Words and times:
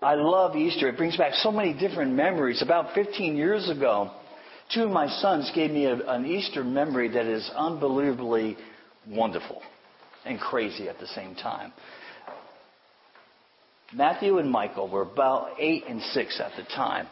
I 0.00 0.14
love 0.14 0.54
Easter. 0.54 0.88
It 0.88 0.96
brings 0.96 1.16
back 1.16 1.34
so 1.34 1.50
many 1.50 1.72
different 1.72 2.12
memories. 2.12 2.62
About 2.62 2.94
15 2.94 3.34
years 3.34 3.68
ago, 3.68 4.12
two 4.72 4.84
of 4.84 4.90
my 4.90 5.08
sons 5.08 5.50
gave 5.54 5.72
me 5.72 5.86
a, 5.86 5.94
an 5.94 6.24
Easter 6.24 6.62
memory 6.62 7.08
that 7.08 7.26
is 7.26 7.50
unbelievably 7.56 8.56
wonderful 9.08 9.60
and 10.24 10.38
crazy 10.38 10.88
at 10.88 11.00
the 11.00 11.06
same 11.08 11.34
time. 11.34 11.72
Matthew 13.92 14.38
and 14.38 14.48
Michael 14.48 14.88
were 14.88 15.02
about 15.02 15.54
eight 15.58 15.84
and 15.88 16.00
six 16.00 16.40
at 16.40 16.52
the 16.56 16.62
time. 16.74 17.08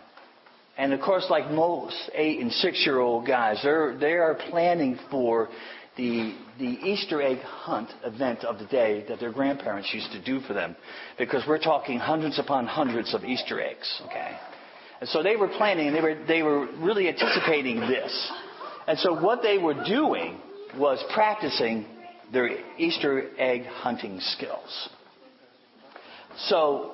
And 0.79 0.93
of 0.93 1.01
course, 1.01 1.27
like 1.29 1.51
most 1.51 1.97
eight 2.15 2.39
and 2.39 2.53
six 2.53 2.85
year 2.87 3.01
old 3.01 3.27
guys, 3.27 3.59
they're, 3.65 3.97
they 3.99 4.13
are 4.13 4.39
planning 4.51 4.99
for 5.11 5.49
the, 5.97 6.37
the 6.59 6.65
Easter 6.65 7.21
egg 7.21 7.39
hunt 7.39 7.91
event 8.05 8.45
of 8.45 8.59
the 8.59 8.67
day 8.67 9.05
that 9.09 9.21
their 9.21 9.33
grandparents 9.33 9.93
used 9.93 10.11
to 10.13 10.23
do 10.23 10.41
for 10.41 10.55
them. 10.55 10.77
Because 11.19 11.45
we're 11.47 11.59
talking 11.59 11.99
hundreds 11.99 12.39
upon 12.39 12.67
hundreds 12.67 13.15
of 13.15 13.25
Easter 13.25 13.61
eggs, 13.61 14.03
okay? 14.07 14.37
And 15.01 15.09
so 15.09 15.23
they 15.23 15.37
were 15.37 15.49
planning 15.49 15.89
and 15.89 15.97
they 15.97 16.01
were, 16.01 16.25
they 16.27 16.43
were 16.43 16.67
really 16.79 17.09
anticipating 17.09 17.81
this. 17.81 18.33
And 18.87 18.99
so 18.99 19.21
what 19.21 19.43
they 19.43 19.59
were 19.59 19.85
doing 19.85 20.41
was 20.79 21.03
practicing 21.13 21.87
their 22.33 22.49
Easter 22.79 23.31
egg 23.39 23.65
hunting 23.67 24.21
skills. 24.21 24.89
So 26.39 26.93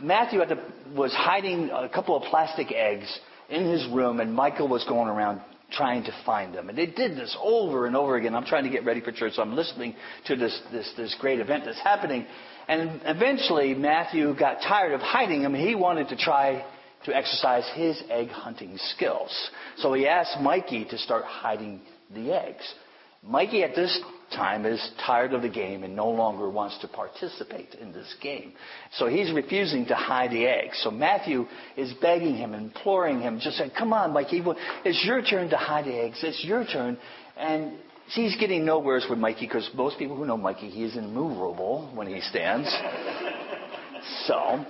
Matthew 0.00 0.44
the, 0.46 0.62
was 0.94 1.12
hiding 1.12 1.70
a 1.70 1.88
couple 1.88 2.16
of 2.16 2.24
plastic 2.24 2.72
eggs 2.72 3.06
in 3.48 3.64
his 3.64 3.86
room, 3.88 4.20
and 4.20 4.32
Michael 4.32 4.68
was 4.68 4.84
going 4.84 5.08
around 5.08 5.40
trying 5.70 6.04
to 6.04 6.12
find 6.24 6.54
them. 6.54 6.68
And 6.68 6.78
they 6.78 6.86
did 6.86 7.12
this 7.12 7.36
over 7.42 7.86
and 7.86 7.94
over 7.94 8.16
again. 8.16 8.34
I'm 8.34 8.44
trying 8.44 8.64
to 8.64 8.70
get 8.70 8.84
ready 8.84 9.00
for 9.00 9.12
church, 9.12 9.34
so 9.34 9.42
I'm 9.42 9.54
listening 9.54 9.94
to 10.26 10.36
this, 10.36 10.58
this, 10.72 10.92
this 10.96 11.16
great 11.20 11.40
event 11.40 11.64
that's 11.66 11.80
happening. 11.80 12.26
And 12.68 13.00
eventually, 13.04 13.74
Matthew 13.74 14.34
got 14.38 14.60
tired 14.62 14.92
of 14.92 15.00
hiding 15.00 15.42
them. 15.42 15.54
He 15.54 15.74
wanted 15.74 16.08
to 16.08 16.16
try 16.16 16.64
to 17.04 17.14
exercise 17.14 17.68
his 17.74 18.02
egg 18.10 18.28
hunting 18.28 18.78
skills. 18.94 19.50
So 19.76 19.92
he 19.92 20.06
asked 20.06 20.40
Mikey 20.40 20.86
to 20.86 20.98
start 20.98 21.24
hiding 21.24 21.80
the 22.14 22.32
eggs. 22.32 22.74
Mikey 23.22 23.62
at 23.62 23.74
this 23.74 24.00
time 24.38 24.64
is 24.64 24.80
tired 25.04 25.34
of 25.34 25.42
the 25.42 25.48
game 25.48 25.82
and 25.82 25.94
no 25.94 26.08
longer 26.08 26.48
wants 26.48 26.78
to 26.78 26.88
participate 26.88 27.74
in 27.74 27.92
this 27.92 28.14
game. 28.22 28.52
So 28.92 29.06
he's 29.08 29.32
refusing 29.32 29.86
to 29.86 29.94
hide 29.94 30.30
the 30.30 30.46
eggs. 30.46 30.80
So 30.84 30.90
Matthew 30.90 31.46
is 31.76 31.92
begging 32.00 32.36
him, 32.36 32.54
imploring 32.54 33.20
him, 33.20 33.40
just 33.42 33.58
saying, 33.58 33.72
come 33.76 33.92
on, 33.92 34.12
Mikey, 34.12 34.42
it's 34.84 35.04
your 35.04 35.22
turn 35.22 35.50
to 35.50 35.56
hide 35.56 35.84
the 35.84 35.94
eggs. 35.94 36.20
It's 36.22 36.42
your 36.44 36.64
turn. 36.64 36.96
And 37.36 37.78
he's 38.14 38.36
getting 38.36 38.64
nowheres 38.64 39.06
with 39.10 39.18
Mikey 39.18 39.46
because 39.46 39.68
most 39.74 39.98
people 39.98 40.16
who 40.16 40.24
know 40.24 40.36
Mikey, 40.36 40.70
he 40.70 40.84
is 40.84 40.96
immovable 40.96 41.90
when 41.94 42.06
he 42.06 42.20
stands. 42.20 42.68
so, 44.26 44.64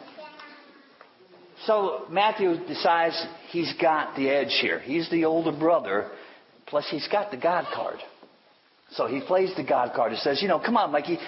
so 1.67 2.07
Matthew 2.11 2.57
decides 2.67 3.23
he's 3.51 3.73
got 3.81 4.17
the 4.17 4.31
edge 4.31 4.59
here. 4.61 4.81
He's 4.81 5.11
the 5.11 5.27
older 5.27 5.53
brother, 5.53 6.11
plus 6.67 6.87
he's 6.91 7.07
got 7.09 7.31
the 7.31 7.37
God 7.37 7.67
card. 7.75 7.99
So 8.93 9.07
he 9.07 9.21
plays 9.21 9.55
the 9.57 9.65
God 9.65 9.93
card 9.95 10.13
and 10.13 10.21
says, 10.21 10.41
you 10.43 10.49
know, 10.49 10.59
come 10.59 10.77
on, 10.77 10.91
Mikey. 10.93 11.19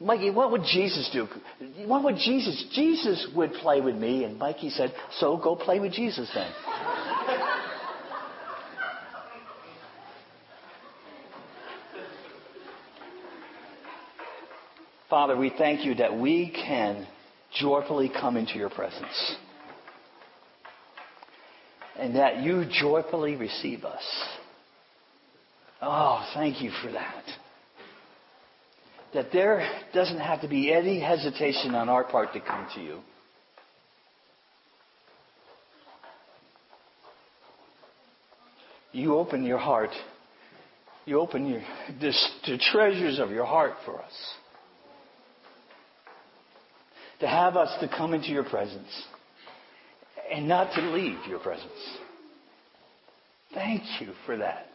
Mikey, 0.00 0.30
what 0.30 0.50
would 0.50 0.62
Jesus 0.62 1.08
do? 1.12 1.26
What 1.86 2.04
would 2.04 2.16
Jesus? 2.16 2.66
Jesus 2.74 3.28
would 3.34 3.52
play 3.54 3.80
with 3.80 3.94
me. 3.94 4.24
And 4.24 4.38
Mikey 4.38 4.70
said, 4.70 4.92
so 5.18 5.36
go 5.36 5.56
play 5.56 5.80
with 5.80 5.92
Jesus 5.92 6.30
then. 6.34 6.50
Father, 15.08 15.36
we 15.36 15.52
thank 15.56 15.84
you 15.84 15.94
that 15.94 16.18
we 16.18 16.50
can 16.50 17.06
joyfully 17.58 18.10
come 18.10 18.36
into 18.36 18.54
your 18.54 18.70
presence. 18.70 19.36
And 21.98 22.16
that 22.16 22.42
you 22.42 22.64
joyfully 22.70 23.36
receive 23.36 23.84
us. 23.84 24.02
Oh, 25.82 26.26
thank 26.34 26.62
you 26.62 26.70
for 26.82 26.90
that. 26.92 27.24
That 29.14 29.26
there 29.32 29.68
doesn't 29.94 30.18
have 30.18 30.40
to 30.42 30.48
be 30.48 30.72
any 30.72 31.00
hesitation 31.00 31.74
on 31.74 31.88
our 31.88 32.04
part 32.04 32.32
to 32.32 32.40
come 32.40 32.66
to 32.74 32.80
you. 32.80 33.00
You 38.92 39.16
open 39.16 39.44
your 39.44 39.58
heart. 39.58 39.90
You 41.04 41.20
open 41.20 41.46
your, 41.46 41.60
this, 42.00 42.30
the 42.46 42.58
treasures 42.72 43.18
of 43.18 43.30
your 43.30 43.44
heart 43.44 43.74
for 43.84 44.00
us. 44.00 44.12
To 47.20 47.28
have 47.28 47.56
us 47.56 47.70
to 47.80 47.88
come 47.88 48.14
into 48.14 48.28
your 48.28 48.44
presence 48.44 48.88
and 50.32 50.48
not 50.48 50.74
to 50.74 50.80
leave 50.80 51.18
your 51.28 51.38
presence. 51.38 51.70
Thank 53.54 53.82
you 54.00 54.12
for 54.24 54.38
that. 54.38 54.68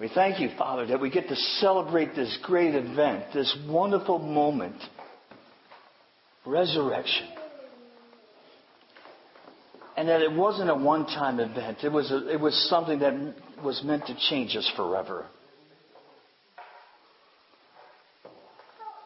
We 0.00 0.08
thank 0.14 0.38
you, 0.38 0.50
Father, 0.56 0.86
that 0.86 1.00
we 1.00 1.10
get 1.10 1.28
to 1.28 1.36
celebrate 1.58 2.14
this 2.14 2.38
great 2.44 2.74
event, 2.74 3.24
this 3.34 3.56
wonderful 3.68 4.20
moment, 4.20 4.76
resurrection. 6.46 7.26
And 9.96 10.08
that 10.08 10.22
it 10.22 10.30
wasn't 10.30 10.70
a 10.70 10.76
one-time 10.76 11.40
event. 11.40 11.78
It 11.82 11.90
was, 11.90 12.12
a, 12.12 12.32
it 12.32 12.38
was 12.38 12.54
something 12.70 13.00
that 13.00 13.34
was 13.64 13.82
meant 13.84 14.06
to 14.06 14.16
change 14.30 14.54
us 14.54 14.70
forever. 14.76 15.26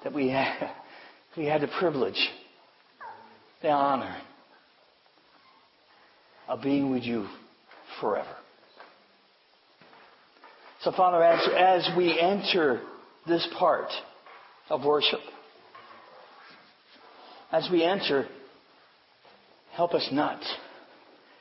That 0.05 0.13
we 0.13 0.29
had, 0.29 0.73
we 1.39 1.47
had 1.47 1.63
the 1.63 1.71
privilege, 1.79 2.29
the 3.63 3.71
honor 3.71 4.15
of 6.49 6.61
being 6.61 6.91
with 6.91 7.05
you 7.05 7.29
forever. 7.99 8.42
So, 10.83 10.91
Father, 10.91 11.23
as, 11.23 11.49
as 11.57 11.97
we 11.97 12.19
enter 12.19 12.81
this 13.29 13.47
part 13.57 13.89
of 14.69 14.85
worship, 14.85 15.21
as 17.53 17.69
we 17.71 17.85
enter, 17.85 18.27
help 19.75 19.95
us 19.95 20.09
not 20.11 20.41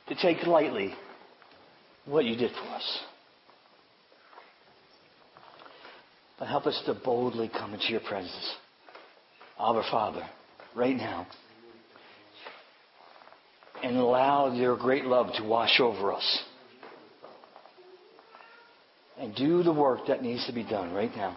to 0.08 0.14
take 0.14 0.46
lightly 0.46 0.94
what 2.04 2.24
you 2.24 2.36
did 2.36 2.52
for 2.52 2.68
us. 2.68 2.98
But 6.38 6.46
help 6.46 6.66
us 6.66 6.80
to 6.86 6.94
boldly 6.94 7.48
come 7.48 7.74
into 7.74 7.88
your 7.88 8.00
presence. 8.00 8.54
Our 9.58 9.82
Father, 9.90 10.24
right 10.76 10.96
now. 10.96 11.26
And 13.82 13.96
allow 13.96 14.54
your 14.54 14.76
great 14.76 15.04
love 15.04 15.32
to 15.38 15.42
wash 15.42 15.80
over 15.80 16.12
us 16.12 16.44
and 19.22 19.36
do 19.36 19.62
the 19.62 19.72
work 19.72 20.00
that 20.08 20.20
needs 20.20 20.44
to 20.46 20.52
be 20.52 20.64
done 20.64 20.92
right 20.92 21.14
now 21.14 21.36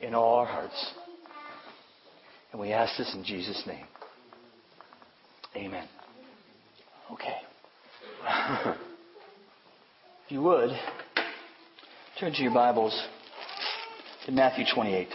in 0.00 0.16
all 0.16 0.34
our 0.34 0.46
hearts. 0.46 0.92
And 2.50 2.60
we 2.60 2.72
ask 2.72 2.98
this 2.98 3.14
in 3.14 3.22
Jesus' 3.22 3.62
name. 3.68 3.86
Amen. 5.54 5.86
Okay. 7.12 7.36
if 10.26 10.32
you 10.32 10.42
would, 10.42 10.70
turn 12.18 12.32
to 12.32 12.42
your 12.42 12.52
Bibles 12.52 13.00
to 14.26 14.32
Matthew 14.32 14.64
28, 14.74 15.06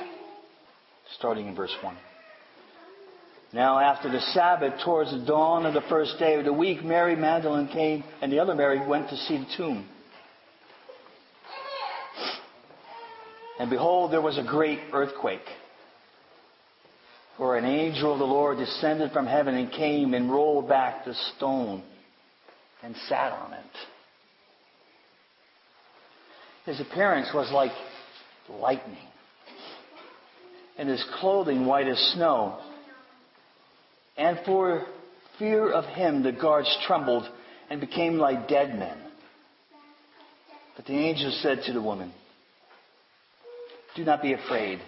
starting 1.17 1.47
in 1.47 1.55
verse 1.55 1.75
1. 1.81 1.97
Now, 3.51 3.77
after 3.77 4.09
the 4.09 4.21
Sabbath, 4.21 4.73
towards 4.85 5.11
the 5.11 5.25
dawn 5.25 5.65
of 5.65 5.73
the 5.73 5.83
first 5.89 6.17
day 6.17 6.35
of 6.35 6.45
the 6.45 6.53
week, 6.53 6.81
Mary 6.81 7.17
Magdalene 7.17 7.67
came, 7.67 8.05
and 8.21 8.31
the 8.31 8.39
other 8.39 8.55
Mary 8.55 8.85
went 8.87 9.09
to 9.09 9.17
see 9.17 9.37
the 9.37 9.47
tomb. 9.57 9.85
And 13.59 13.69
behold, 13.69 14.11
there 14.11 14.21
was 14.21 14.37
a 14.37 14.43
great 14.43 14.79
earthquake. 14.93 15.47
For 17.37 17.57
an 17.57 17.65
angel 17.65 18.13
of 18.13 18.19
the 18.19 18.25
Lord 18.25 18.57
descended 18.57 19.11
from 19.11 19.27
heaven 19.27 19.55
and 19.55 19.71
came 19.71 20.13
and 20.13 20.31
rolled 20.31 20.67
back 20.67 21.05
the 21.05 21.13
stone 21.35 21.83
and 22.83 22.95
sat 23.07 23.31
on 23.31 23.53
it. 23.53 23.65
His 26.65 26.79
appearance 26.81 27.29
was 27.33 27.51
like 27.51 27.71
lightning, 28.49 28.97
and 30.77 30.89
his 30.89 31.03
clothing 31.19 31.65
white 31.65 31.87
as 31.87 31.97
snow. 32.15 32.59
And 34.17 34.39
for 34.45 34.85
fear 35.39 35.71
of 35.71 35.85
him, 35.85 36.23
the 36.23 36.31
guards 36.31 36.75
trembled 36.85 37.23
and 37.69 37.79
became 37.79 38.17
like 38.17 38.47
dead 38.47 38.77
men. 38.77 38.97
But 40.75 40.85
the 40.85 40.93
angel 40.93 41.31
said 41.41 41.61
to 41.65 41.73
the 41.73 41.81
woman, 41.81 42.11
do 43.97 44.05
not 44.05 44.21
be 44.21 44.33
afraid. 44.33 44.79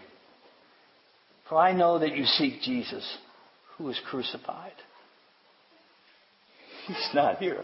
For 1.50 1.58
I 1.58 1.74
know 1.74 2.00
that 2.00 2.16
you 2.16 2.24
seek 2.26 2.62
Jesus, 2.62 3.18
who 3.76 3.86
was 3.86 4.00
crucified. 4.10 4.74
He's 6.86 7.10
not 7.14 7.38
here. 7.40 7.64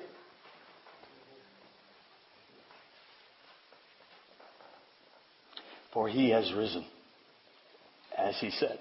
For 5.94 6.09
he 6.09 6.31
has 6.31 6.51
risen, 6.53 6.86
as 8.18 8.36
he 8.41 8.50
said. 8.50 8.80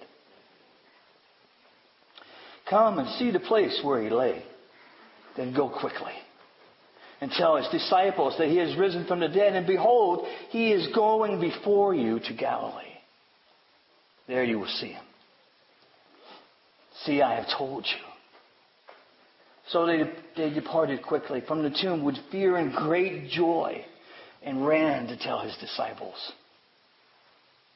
Come 2.68 2.98
and 2.98 3.08
see 3.18 3.30
the 3.30 3.40
place 3.40 3.78
where 3.84 4.02
he 4.02 4.08
lay. 4.08 4.42
Then 5.36 5.54
go 5.54 5.68
quickly 5.68 6.14
and 7.24 7.32
tell 7.32 7.56
his 7.56 7.66
disciples 7.72 8.34
that 8.36 8.48
he 8.48 8.58
has 8.58 8.76
risen 8.76 9.06
from 9.06 9.18
the 9.18 9.28
dead, 9.28 9.54
and 9.54 9.66
behold, 9.66 10.26
he 10.50 10.70
is 10.72 10.94
going 10.94 11.40
before 11.40 11.94
you 11.94 12.20
to 12.20 12.34
Galilee. 12.34 12.84
There 14.28 14.44
you 14.44 14.58
will 14.58 14.66
see 14.66 14.88
him. 14.88 15.04
See, 17.06 17.22
I 17.22 17.36
have 17.36 17.46
told 17.56 17.86
you. 17.86 18.06
So 19.70 19.86
they, 19.86 20.02
they 20.36 20.52
departed 20.52 21.02
quickly 21.02 21.42
from 21.48 21.62
the 21.62 21.74
tomb 21.80 22.04
with 22.04 22.16
fear 22.30 22.58
and 22.58 22.74
great 22.74 23.30
joy 23.30 23.82
and 24.42 24.66
ran 24.66 25.06
to 25.06 25.16
tell 25.16 25.40
his 25.40 25.56
disciples. 25.62 26.32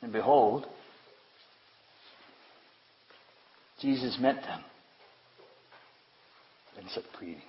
And 0.02 0.12
behold, 0.12 0.66
Jesus 3.80 4.18
met 4.20 4.42
them 4.42 4.62
and 6.76 6.86
said, 6.90 7.04
Greetings. 7.18 7.40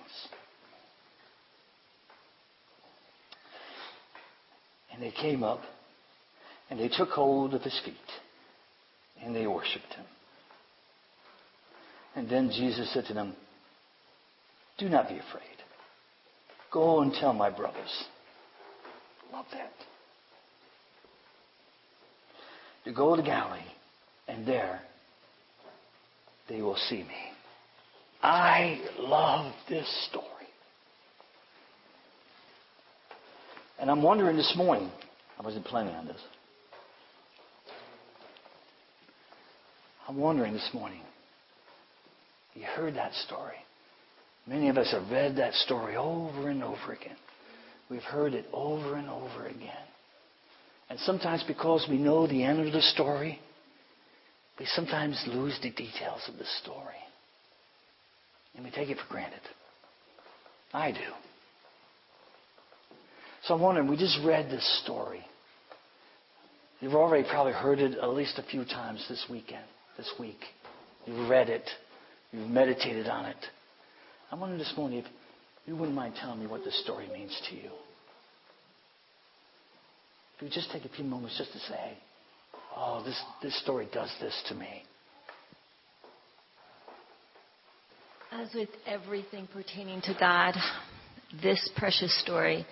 And 4.92 5.02
they 5.02 5.10
came 5.10 5.42
up 5.42 5.60
and 6.68 6.78
they 6.78 6.88
took 6.88 7.10
hold 7.10 7.54
of 7.54 7.62
his 7.62 7.78
feet 7.84 7.94
and 9.24 9.34
they 9.34 9.46
worshiped 9.46 9.92
him. 9.94 10.04
And 12.16 12.28
then 12.28 12.50
Jesus 12.50 12.92
said 12.92 13.04
to 13.06 13.14
them, 13.14 13.34
Do 14.78 14.88
not 14.88 15.08
be 15.08 15.14
afraid. 15.14 15.44
Go 16.72 17.02
and 17.02 17.12
tell 17.12 17.32
my 17.32 17.50
brothers. 17.50 18.04
Love 19.32 19.46
that. 19.52 19.72
To 22.84 22.92
go 22.92 23.14
to 23.14 23.22
Galilee, 23.22 23.60
and 24.26 24.46
there 24.46 24.80
they 26.48 26.62
will 26.62 26.78
see 26.88 27.02
me. 27.02 27.32
I 28.22 28.80
love 28.98 29.52
this 29.68 29.86
story. 30.10 30.26
And 33.80 33.90
I'm 33.90 34.02
wondering 34.02 34.36
this 34.36 34.52
morning, 34.56 34.90
I 35.38 35.42
wasn't 35.42 35.64
planning 35.64 35.94
on 35.94 36.06
this. 36.06 36.20
I'm 40.06 40.18
wondering 40.18 40.52
this 40.52 40.68
morning, 40.74 41.00
you 42.54 42.64
heard 42.64 42.96
that 42.96 43.14
story. 43.14 43.56
Many 44.46 44.68
of 44.68 44.76
us 44.76 44.92
have 44.92 45.10
read 45.10 45.36
that 45.36 45.54
story 45.54 45.96
over 45.96 46.50
and 46.50 46.62
over 46.62 46.92
again. 46.92 47.16
We've 47.90 48.02
heard 48.02 48.34
it 48.34 48.44
over 48.52 48.96
and 48.96 49.08
over 49.08 49.46
again. 49.46 49.86
And 50.90 50.98
sometimes 51.00 51.42
because 51.46 51.86
we 51.88 51.96
know 51.96 52.26
the 52.26 52.42
end 52.42 52.66
of 52.66 52.72
the 52.72 52.82
story, 52.82 53.38
we 54.58 54.66
sometimes 54.66 55.22
lose 55.26 55.58
the 55.62 55.70
details 55.70 56.20
of 56.28 56.36
the 56.36 56.44
story. 56.62 56.94
And 58.54 58.64
we 58.64 58.70
take 58.70 58.90
it 58.90 58.98
for 58.98 59.10
granted. 59.10 59.40
I 60.74 60.92
do. 60.92 61.29
So 63.44 63.54
I'm 63.54 63.60
wondering, 63.60 63.88
we 63.88 63.96
just 63.96 64.18
read 64.24 64.50
this 64.50 64.82
story. 64.84 65.24
You've 66.80 66.94
already 66.94 67.28
probably 67.28 67.52
heard 67.52 67.78
it 67.78 67.98
at 67.98 68.08
least 68.10 68.38
a 68.38 68.42
few 68.42 68.64
times 68.64 69.04
this 69.08 69.24
weekend, 69.30 69.64
this 69.96 70.10
week. 70.18 70.40
You've 71.06 71.28
read 71.28 71.48
it. 71.48 71.68
You've 72.32 72.48
meditated 72.48 73.06
on 73.06 73.26
it. 73.26 73.36
I'm 74.30 74.40
wondering 74.40 74.58
this 74.58 74.72
morning 74.76 75.00
if 75.00 75.06
you 75.66 75.76
wouldn't 75.76 75.96
mind 75.96 76.14
telling 76.20 76.40
me 76.40 76.46
what 76.46 76.64
this 76.64 76.80
story 76.82 77.08
means 77.12 77.38
to 77.50 77.56
you. 77.56 77.70
If 80.36 80.42
you 80.42 80.48
just 80.48 80.70
take 80.70 80.84
a 80.84 80.88
few 80.88 81.04
moments 81.04 81.36
just 81.36 81.52
to 81.52 81.58
say, 81.58 81.98
oh, 82.76 83.02
this, 83.04 83.20
this 83.42 83.62
story 83.62 83.88
does 83.92 84.10
this 84.20 84.34
to 84.48 84.54
me. 84.54 84.84
As 88.32 88.48
with 88.54 88.68
everything 88.86 89.48
pertaining 89.52 90.00
to 90.02 90.14
God, 90.18 90.54
this 91.42 91.68
precious 91.76 92.16
story 92.22 92.64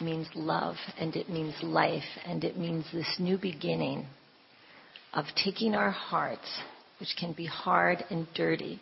means 0.00 0.28
love 0.34 0.76
and 0.98 1.16
it 1.16 1.28
means 1.28 1.54
life 1.62 2.02
and 2.26 2.44
it 2.44 2.56
means 2.56 2.84
this 2.92 3.16
new 3.18 3.38
beginning 3.38 4.06
of 5.12 5.24
taking 5.42 5.74
our 5.74 5.90
hearts, 5.90 6.60
which 7.00 7.14
can 7.18 7.32
be 7.32 7.46
hard 7.46 8.04
and 8.10 8.26
dirty, 8.34 8.80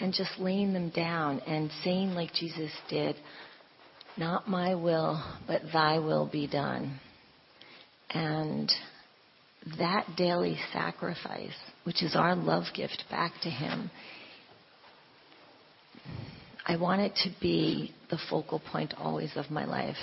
and 0.00 0.12
just 0.12 0.30
laying 0.38 0.72
them 0.72 0.90
down 0.90 1.40
and 1.40 1.70
saying, 1.82 2.10
like 2.10 2.32
Jesus 2.32 2.72
did, 2.88 3.16
Not 4.16 4.48
my 4.48 4.74
will, 4.74 5.22
but 5.46 5.62
thy 5.72 5.98
will 5.98 6.28
be 6.30 6.46
done. 6.46 7.00
And 8.10 8.72
that 9.78 10.06
daily 10.16 10.58
sacrifice, 10.72 11.56
which 11.84 12.02
is 12.02 12.14
our 12.14 12.36
love 12.36 12.64
gift 12.74 13.04
back 13.10 13.32
to 13.42 13.50
Him, 13.50 13.90
I 16.66 16.76
want 16.76 17.02
it 17.02 17.14
to 17.24 17.30
be 17.40 17.94
the 18.10 18.18
focal 18.30 18.58
point 18.58 18.94
always 18.96 19.32
of 19.36 19.50
my 19.50 19.64
life. 19.64 19.96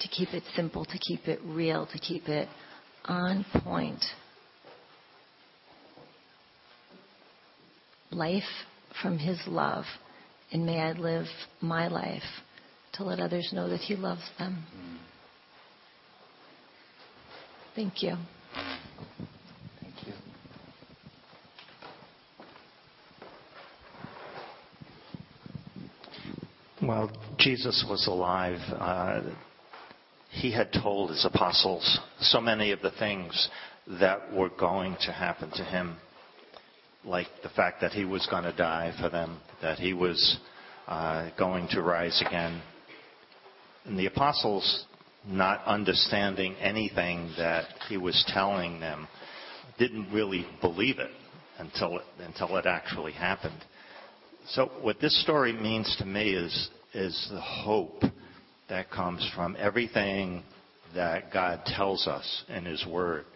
To 0.00 0.08
keep 0.08 0.32
it 0.32 0.42
simple, 0.54 0.84
to 0.84 0.98
keep 0.98 1.28
it 1.28 1.40
real, 1.44 1.86
to 1.86 1.98
keep 1.98 2.28
it 2.28 2.48
on 3.04 3.44
point. 3.64 4.04
Life 8.10 8.42
from 9.02 9.18
His 9.18 9.38
love, 9.46 9.84
and 10.52 10.64
may 10.64 10.80
I 10.80 10.92
live 10.92 11.26
my 11.60 11.88
life 11.88 12.22
to 12.94 13.04
let 13.04 13.20
others 13.20 13.50
know 13.52 13.68
that 13.68 13.80
He 13.80 13.94
loves 13.94 14.22
them. 14.38 14.64
Mm. 14.76 14.98
Thank 17.74 18.02
you. 18.02 18.16
While 26.88 27.10
Jesus 27.36 27.84
was 27.86 28.06
alive, 28.06 28.60
uh, 28.72 29.20
he 30.30 30.50
had 30.50 30.72
told 30.72 31.10
his 31.10 31.22
apostles 31.22 31.98
so 32.18 32.40
many 32.40 32.72
of 32.72 32.80
the 32.80 32.92
things 32.92 33.50
that 34.00 34.32
were 34.32 34.48
going 34.48 34.96
to 35.02 35.12
happen 35.12 35.50
to 35.50 35.64
him, 35.64 35.98
like 37.04 37.26
the 37.42 37.50
fact 37.50 37.82
that 37.82 37.92
he 37.92 38.06
was 38.06 38.26
going 38.30 38.44
to 38.44 38.56
die 38.56 38.94
for 38.98 39.10
them, 39.10 39.38
that 39.60 39.78
he 39.78 39.92
was 39.92 40.38
uh, 40.86 41.28
going 41.38 41.68
to 41.72 41.82
rise 41.82 42.24
again. 42.26 42.62
And 43.84 43.98
the 43.98 44.06
apostles, 44.06 44.86
not 45.26 45.62
understanding 45.66 46.54
anything 46.54 47.34
that 47.36 47.66
he 47.90 47.98
was 47.98 48.24
telling 48.28 48.80
them, 48.80 49.08
didn't 49.78 50.10
really 50.10 50.46
believe 50.62 50.98
it 51.00 51.10
until 51.58 51.98
it, 51.98 52.04
until 52.20 52.56
it 52.56 52.64
actually 52.64 53.12
happened. 53.12 53.62
So 54.52 54.70
what 54.80 54.98
this 54.98 55.20
story 55.22 55.52
means 55.52 55.94
to 55.98 56.06
me 56.06 56.30
is, 56.30 56.70
the 56.94 57.40
hope 57.40 58.02
that 58.70 58.90
comes 58.90 59.28
from 59.36 59.56
everything 59.58 60.42
that 60.94 61.30
God 61.30 61.66
tells 61.66 62.06
us 62.06 62.44
in 62.48 62.64
His 62.64 62.84
Word. 62.86 63.26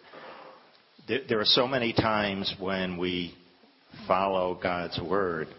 There 1.07 1.39
are 1.39 1.45
so 1.45 1.67
many 1.67 1.93
times 1.93 2.53
when 2.59 2.97
we 2.97 3.35
follow 4.07 4.57
God's 4.61 4.99
Word 4.99 5.49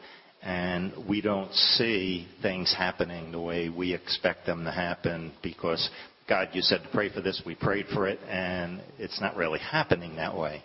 and 0.42 0.92
we 1.08 1.20
don't 1.20 1.52
see 1.54 2.26
things 2.42 2.74
happening 2.76 3.30
the 3.30 3.40
way 3.40 3.68
we 3.68 3.94
expect 3.94 4.46
them 4.46 4.64
to 4.64 4.72
happen 4.72 5.32
because 5.40 5.88
God, 6.28 6.48
you 6.52 6.62
said 6.62 6.82
to 6.82 6.88
pray 6.88 7.12
for 7.12 7.20
this, 7.20 7.40
we 7.46 7.54
prayed 7.54 7.86
for 7.94 8.08
it, 8.08 8.18
and 8.28 8.80
it's 8.98 9.20
not 9.20 9.36
really 9.36 9.60
happening 9.60 10.16
that 10.16 10.36
way. 10.36 10.64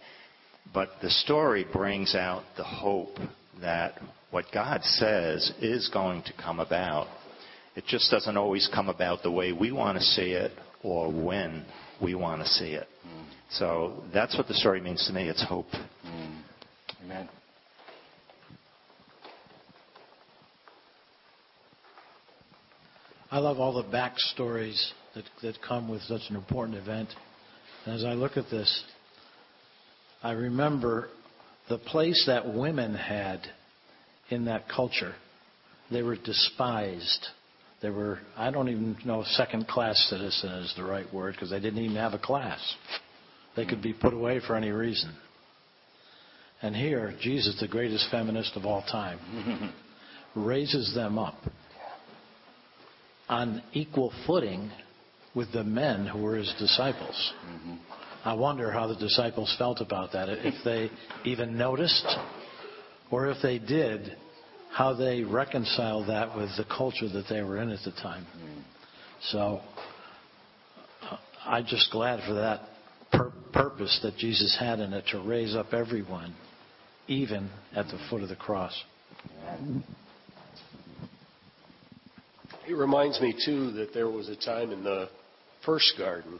But 0.74 0.90
the 1.02 1.12
story 1.12 1.66
brings 1.72 2.16
out 2.16 2.44
the 2.58 2.64
hope 2.64 3.18
that 3.62 4.00
what 4.32 4.46
God 4.54 4.84
says 4.84 5.52
is 5.62 5.90
going 5.92 6.24
to 6.24 6.34
come 6.34 6.60
about. 6.60 7.08
It 7.76 7.86
just 7.88 8.12
doesn't 8.12 8.38
always 8.38 8.70
come 8.74 8.90
about 8.90 9.24
the 9.24 9.32
way 9.32 9.52
we 9.52 9.72
want 9.72 9.98
to 9.98 10.04
see 10.04 10.32
it 10.32 10.52
or 10.84 11.12
when 11.12 11.66
we 12.02 12.16
want 12.16 12.42
to 12.42 12.48
see 12.48 12.74
it. 12.74 12.88
Mm. 13.08 13.26
So 13.52 14.04
that's 14.14 14.38
what 14.38 14.48
the 14.48 14.54
story 14.54 14.82
means 14.82 15.06
to 15.08 15.14
me. 15.14 15.30
It's 15.30 15.44
hope. 15.44 15.68
Mm. 16.06 16.42
Amen. 17.04 17.30
I 23.32 23.40
love 23.40 23.60
all 23.60 23.74
the 23.74 23.84
backstories 23.84 24.92
that, 25.14 25.24
that 25.44 25.62
come 25.62 25.88
with 25.88 26.02
such 26.04 26.22
an 26.30 26.36
important 26.36 26.78
event. 26.78 27.10
And 27.86 27.96
as 27.96 28.04
I 28.04 28.14
look 28.14 28.38
at 28.38 28.50
this, 28.50 28.84
I 30.24 30.32
remember 30.32 31.10
the 31.70 31.78
place 31.78 32.24
that 32.26 32.54
women 32.54 32.96
had 32.96 33.42
in 34.30 34.46
that 34.46 34.70
culture. 34.70 35.14
They 35.92 36.02
were 36.02 36.16
despised. 36.16 37.28
They 37.82 37.90
were, 37.90 38.20
I 38.38 38.52
don't 38.52 38.70
even 38.70 38.98
know 39.06 39.24
second 39.26 39.68
class 39.68 39.98
citizen 40.10 40.50
is 40.52 40.74
the 40.76 40.84
right 40.84 41.12
word 41.14 41.34
because 41.34 41.50
they 41.50 41.60
didn't 41.60 41.84
even 41.84 41.98
have 41.98 42.14
a 42.14 42.20
class. 42.20 42.60
They 43.56 43.66
could 43.66 43.82
be 43.82 43.94
put 43.94 44.14
away 44.14 44.40
for 44.46 44.56
any 44.56 44.70
reason. 44.70 45.14
And 46.62 46.76
here, 46.76 47.14
Jesus, 47.22 47.58
the 47.60 47.68
greatest 47.68 48.10
feminist 48.12 48.56
of 48.56 48.66
all 48.66 48.84
time, 48.84 49.74
raises 50.36 50.94
them 50.94 51.18
up 51.18 51.38
on 53.30 53.64
equal 53.74 54.12
footing 54.28 54.70
with 55.36 55.52
the 55.54 55.64
men 55.64 56.06
who 56.06 56.20
were 56.22 56.36
his 56.36 56.54
disciples. 56.60 57.34
Mm-hmm. 57.48 57.76
I 58.26 58.34
wonder 58.34 58.72
how 58.72 58.88
the 58.88 58.96
disciples 58.96 59.56
felt 59.58 59.80
about 59.80 60.12
that. 60.12 60.28
If 60.30 60.56
they 60.66 60.92
even 61.24 61.58
noticed 61.58 62.06
or 63.12 63.28
if 63.28 63.38
they 63.42 63.60
did, 63.60 64.16
how 64.72 64.94
they 64.94 65.24
reconciled 65.24 66.10
that 66.10 66.36
with 66.36 66.50
the 66.58 66.66
culture 66.66 67.10
that 67.10 67.26
they 67.30 67.42
were 67.42 67.58
in 67.58 67.70
at 67.70 67.80
the 67.84 67.92
time. 67.92 68.26
So 69.24 69.62
uh, 71.10 71.18
I'm 71.46 71.66
just 71.66 71.92
glad 71.92 72.22
for 72.28 72.34
that 72.36 72.62
pur- 73.12 73.34
purpose 73.52 74.00
that 74.04 74.18
Jesus 74.18 74.56
had 74.60 74.80
in 74.80 74.94
it 74.94 75.06
to 75.12 75.22
raise 75.22 75.56
up 75.56 75.74
everyone, 75.74 76.36
even 77.08 77.50
at 77.76 77.88
the 77.88 78.00
foot 78.10 78.22
of 78.22 78.30
the 78.30 78.36
cross. 78.36 78.80
It 82.68 82.74
reminds 82.74 83.20
me, 83.20 83.34
too, 83.46 83.72
that 83.72 83.94
there 83.94 84.10
was 84.10 84.30
a 84.30 84.36
time 84.36 84.72
in 84.72 84.84
the 84.84 85.10
first 85.66 85.96
garden 85.98 86.40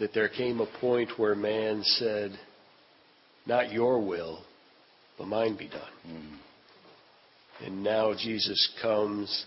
that 0.00 0.14
there 0.14 0.28
came 0.28 0.60
a 0.60 0.80
point 0.80 1.10
where 1.18 1.34
man 1.34 1.82
said, 1.82 2.32
Not 3.46 3.70
your 3.70 4.00
will, 4.00 4.42
but 5.18 5.26
mine 5.26 5.56
be 5.56 5.68
done. 5.68 5.80
Mm. 6.06 7.66
And 7.66 7.82
now 7.82 8.14
Jesus 8.14 8.70
comes, 8.80 9.44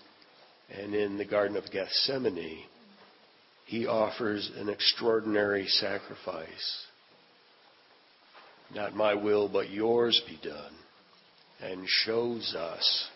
and 0.69 0.93
in 0.93 1.17
the 1.17 1.25
Garden 1.25 1.55
of 1.55 1.63
Gethsemane, 1.71 2.65
he 3.65 3.87
offers 3.87 4.51
an 4.57 4.67
extraordinary 4.67 5.65
sacrifice. 5.67 6.85
Not 8.75 8.95
my 8.95 9.15
will, 9.15 9.47
but 9.47 9.69
yours 9.69 10.21
be 10.27 10.37
done. 10.47 10.73
And 11.61 11.87
shows 11.87 12.53
us 12.57 13.07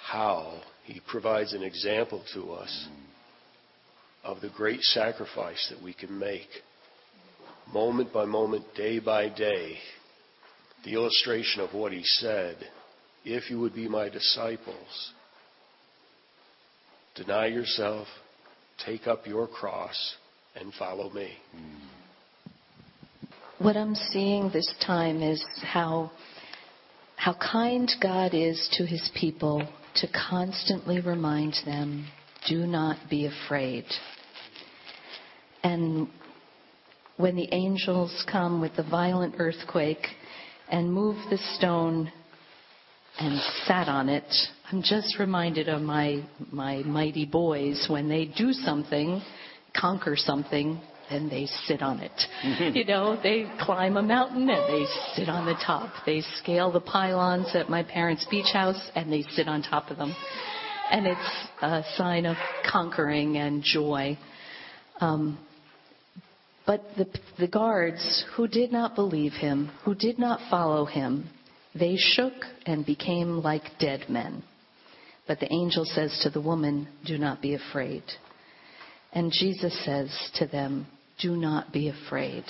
how 0.00 0.60
he 0.84 1.00
provides 1.08 1.54
an 1.54 1.62
example 1.62 2.22
to 2.34 2.52
us 2.52 2.88
of 4.22 4.40
the 4.40 4.50
great 4.50 4.82
sacrifice 4.82 5.72
that 5.72 5.82
we 5.82 5.94
can 5.94 6.18
make 6.18 6.48
moment 7.72 8.12
by 8.12 8.24
moment, 8.24 8.64
day 8.76 8.98
by 8.98 9.28
day. 9.28 9.76
The 10.84 10.94
illustration 10.94 11.60
of 11.60 11.74
what 11.74 11.92
he 11.92 12.02
said 12.04 12.56
if 13.24 13.50
you 13.50 13.60
would 13.60 13.74
be 13.74 13.86
my 13.86 14.08
disciples, 14.08 15.12
deny 17.14 17.46
yourself, 17.46 18.06
take 18.84 19.06
up 19.06 19.26
your 19.26 19.46
cross, 19.46 20.16
and 20.56 20.72
follow 20.74 21.10
me. 21.10 21.36
What 23.58 23.76
I'm 23.76 23.94
seeing 23.94 24.50
this 24.50 24.72
time 24.84 25.22
is 25.22 25.44
how, 25.62 26.10
how 27.16 27.34
kind 27.34 27.90
God 28.02 28.32
is 28.32 28.68
to 28.78 28.86
his 28.86 29.10
people 29.14 29.68
to 29.96 30.08
constantly 30.08 31.00
remind 31.00 31.56
them 31.66 32.06
do 32.48 32.66
not 32.66 32.96
be 33.10 33.26
afraid. 33.26 33.84
And 35.62 36.08
when 37.18 37.36
the 37.36 37.48
angels 37.52 38.24
come 38.32 38.62
with 38.62 38.76
the 38.76 38.82
violent 38.82 39.34
earthquake 39.36 40.06
and 40.70 40.92
move 40.92 41.16
the 41.30 41.38
stone 41.56 42.10
and 43.18 43.40
sat 43.66 43.88
on 43.88 44.08
it, 44.08 44.24
I'm 44.70 44.82
just 44.82 45.18
reminded 45.18 45.68
of 45.68 45.82
my, 45.82 46.24
my 46.50 46.82
mighty 46.84 47.26
boys 47.26 47.86
when 47.88 48.08
they 48.08 48.26
do 48.26 48.52
something, 48.52 49.20
conquer 49.78 50.14
something, 50.16 50.80
and 51.10 51.30
they 51.30 51.46
sit 51.66 51.82
on 51.82 51.98
it. 52.00 52.12
Mm-hmm. 52.44 52.76
You 52.76 52.84
know, 52.84 53.20
they 53.20 53.50
climb 53.60 53.96
a 53.96 54.02
mountain 54.02 54.48
and 54.48 54.48
they 54.48 54.86
sit 55.16 55.28
on 55.28 55.44
the 55.44 55.56
top. 55.66 55.92
They 56.06 56.22
scale 56.36 56.70
the 56.70 56.80
pylons 56.80 57.48
at 57.54 57.68
my 57.68 57.82
parents' 57.82 58.26
beach 58.30 58.52
house 58.52 58.80
and 58.94 59.12
they 59.12 59.22
sit 59.32 59.48
on 59.48 59.62
top 59.62 59.90
of 59.90 59.96
them. 59.96 60.14
And 60.92 61.06
it's 61.06 61.46
a 61.62 61.82
sign 61.96 62.26
of 62.26 62.36
conquering 62.70 63.36
and 63.36 63.62
joy. 63.62 64.18
Um, 65.00 65.38
but 66.70 66.84
the, 66.96 67.08
the 67.36 67.48
guards 67.48 68.24
who 68.36 68.46
did 68.46 68.70
not 68.70 68.94
believe 68.94 69.32
him, 69.32 69.72
who 69.84 69.92
did 69.92 70.20
not 70.20 70.38
follow 70.48 70.84
him, 70.84 71.28
they 71.74 71.96
shook 71.96 72.32
and 72.64 72.86
became 72.86 73.42
like 73.42 73.64
dead 73.80 74.04
men. 74.08 74.44
But 75.26 75.40
the 75.40 75.52
angel 75.52 75.84
says 75.84 76.16
to 76.22 76.30
the 76.30 76.40
woman, 76.40 76.86
Do 77.04 77.18
not 77.18 77.42
be 77.42 77.54
afraid. 77.54 78.04
And 79.12 79.32
Jesus 79.32 79.76
says 79.84 80.10
to 80.36 80.46
them, 80.46 80.86
do 81.20 81.36
not 81.36 81.72
be 81.72 81.88
afraid. 81.88 82.44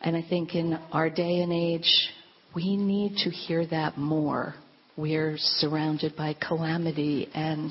And 0.00 0.16
I 0.16 0.24
think 0.26 0.54
in 0.54 0.78
our 0.90 1.10
day 1.10 1.40
and 1.40 1.52
age, 1.52 2.08
we 2.54 2.78
need 2.78 3.18
to 3.18 3.30
hear 3.30 3.66
that 3.66 3.98
more. 3.98 4.54
We're 4.96 5.36
surrounded 5.36 6.16
by 6.16 6.34
calamity 6.34 7.28
and 7.34 7.70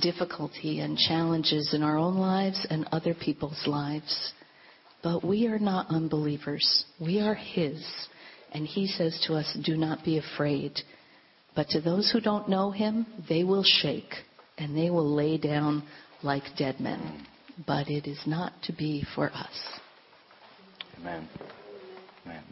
difficulty 0.00 0.78
and 0.78 0.96
challenges 0.96 1.72
in 1.74 1.82
our 1.82 1.98
own 1.98 2.16
lives 2.16 2.64
and 2.70 2.86
other 2.92 3.14
people's 3.14 3.66
lives. 3.66 4.32
But 5.02 5.24
we 5.24 5.46
are 5.46 5.58
not 5.58 5.86
unbelievers. 5.88 6.84
We 7.00 7.20
are 7.20 7.34
His. 7.34 7.84
And 8.52 8.66
He 8.66 8.86
says 8.86 9.22
to 9.26 9.34
us, 9.34 9.56
do 9.64 9.76
not 9.76 10.04
be 10.04 10.18
afraid. 10.18 10.80
But 11.54 11.68
to 11.70 11.80
those 11.80 12.10
who 12.10 12.20
don't 12.20 12.48
know 12.48 12.70
Him, 12.70 13.06
they 13.28 13.44
will 13.44 13.64
shake 13.64 14.14
and 14.58 14.76
they 14.76 14.90
will 14.90 15.14
lay 15.14 15.38
down 15.38 15.84
like 16.22 16.44
dead 16.56 16.80
men 16.80 17.26
but 17.66 17.88
it 17.88 18.06
is 18.06 18.20
not 18.26 18.52
to 18.64 18.72
be 18.72 19.04
for 19.14 19.30
us. 19.32 19.80
Amen. 20.98 21.28
Amen. 22.24 22.42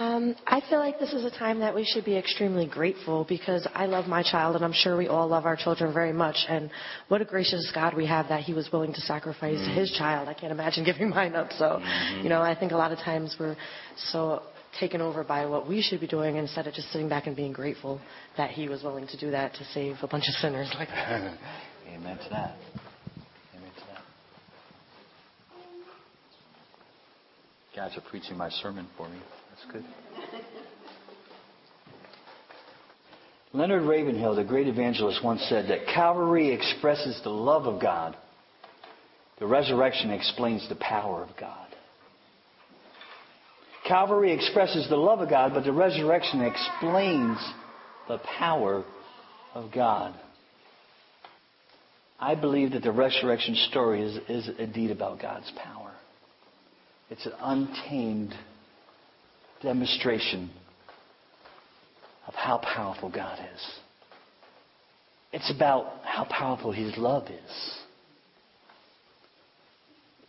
Um, 0.00 0.34
I 0.46 0.62
feel 0.70 0.78
like 0.78 0.98
this 0.98 1.12
is 1.12 1.26
a 1.26 1.30
time 1.30 1.58
that 1.58 1.74
we 1.74 1.84
should 1.84 2.06
be 2.06 2.16
extremely 2.16 2.66
grateful 2.66 3.26
because 3.28 3.68
I 3.74 3.84
love 3.84 4.06
my 4.06 4.22
child 4.22 4.56
and 4.56 4.64
I'm 4.64 4.72
sure 4.72 4.96
we 4.96 5.08
all 5.08 5.28
love 5.28 5.44
our 5.44 5.56
children 5.56 5.92
very 5.92 6.14
much. 6.14 6.36
And 6.48 6.70
what 7.08 7.20
a 7.20 7.26
gracious 7.26 7.70
God 7.74 7.94
we 7.94 8.06
have 8.06 8.28
that 8.28 8.40
He 8.40 8.54
was 8.54 8.72
willing 8.72 8.94
to 8.94 9.00
sacrifice 9.02 9.58
mm-hmm. 9.58 9.78
His 9.78 9.90
child. 9.92 10.26
I 10.26 10.32
can't 10.32 10.52
imagine 10.52 10.84
giving 10.86 11.10
mine 11.10 11.34
up. 11.34 11.52
So, 11.52 11.82
mm-hmm. 11.82 12.22
you 12.22 12.30
know, 12.30 12.40
I 12.40 12.58
think 12.58 12.72
a 12.72 12.76
lot 12.76 12.92
of 12.92 12.98
times 13.00 13.36
we're 13.38 13.58
so 13.98 14.42
taken 14.80 15.02
over 15.02 15.22
by 15.22 15.44
what 15.44 15.68
we 15.68 15.82
should 15.82 16.00
be 16.00 16.06
doing 16.06 16.36
instead 16.36 16.66
of 16.66 16.72
just 16.72 16.90
sitting 16.92 17.10
back 17.10 17.26
and 17.26 17.36
being 17.36 17.52
grateful 17.52 18.00
that 18.38 18.52
He 18.52 18.70
was 18.70 18.82
willing 18.82 19.06
to 19.06 19.18
do 19.18 19.30
that 19.32 19.52
to 19.52 19.64
save 19.74 19.96
a 20.00 20.06
bunch 20.06 20.24
of 20.28 20.34
sinners 20.36 20.70
like 20.78 20.88
that. 20.88 21.36
Amen 21.92 22.16
to 22.16 22.28
that. 22.30 22.56
Amen 23.54 23.70
guys 27.76 27.96
are 27.96 28.10
preaching 28.10 28.36
my 28.36 28.48
sermon 28.48 28.86
for 28.96 29.08
me. 29.08 29.18
That's 29.60 29.72
good. 29.72 29.84
Leonard 33.52 33.82
Ravenhill, 33.82 34.36
the 34.36 34.44
great 34.44 34.68
evangelist, 34.68 35.24
once 35.24 35.44
said 35.48 35.68
that 35.68 35.86
Calvary 35.92 36.52
expresses 36.52 37.20
the 37.24 37.30
love 37.30 37.66
of 37.66 37.80
God. 37.80 38.16
The 39.40 39.46
resurrection 39.46 40.10
explains 40.10 40.68
the 40.68 40.76
power 40.76 41.22
of 41.24 41.30
God. 41.38 41.66
Calvary 43.88 44.32
expresses 44.32 44.88
the 44.88 44.96
love 44.96 45.20
of 45.20 45.28
God, 45.28 45.52
but 45.52 45.64
the 45.64 45.72
resurrection 45.72 46.42
explains 46.42 47.38
the 48.06 48.18
power 48.38 48.84
of 49.54 49.72
God. 49.72 50.14
I 52.20 52.34
believe 52.36 52.72
that 52.72 52.82
the 52.82 52.92
resurrection 52.92 53.56
story 53.70 54.02
is, 54.02 54.18
is 54.28 54.58
indeed 54.58 54.90
about 54.92 55.20
God's 55.20 55.50
power. 55.56 55.92
It's 57.08 57.26
an 57.26 57.32
untamed 57.40 58.34
demonstration 59.62 60.50
of 62.26 62.34
how 62.34 62.58
powerful 62.58 63.10
God 63.10 63.38
is. 63.54 63.70
It's 65.32 65.52
about 65.54 65.86
how 66.04 66.24
powerful 66.24 66.72
His 66.72 66.96
love 66.96 67.28
is. 67.28 67.74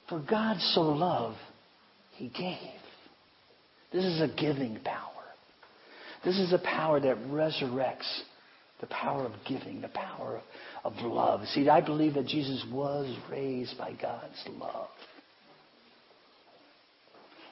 For 0.09 0.19
God 0.19 0.57
so 0.59 0.81
loved, 0.81 1.38
He 2.13 2.27
gave. 2.29 2.57
This 3.91 4.05
is 4.05 4.21
a 4.21 4.33
giving 4.35 4.79
power. 4.83 5.07
This 6.23 6.38
is 6.38 6.53
a 6.53 6.59
power 6.59 7.00
that 7.00 7.17
resurrects 7.27 8.21
the 8.79 8.88
power 8.88 9.25
of 9.25 9.31
giving, 9.47 9.81
the 9.81 9.89
power 9.89 10.41
of 10.83 10.93
love. 10.97 11.45
See, 11.47 11.67
I 11.69 11.81
believe 11.81 12.15
that 12.15 12.27
Jesus 12.27 12.65
was 12.71 13.15
raised 13.29 13.77
by 13.77 13.93
God's 14.00 14.43
love. 14.59 14.88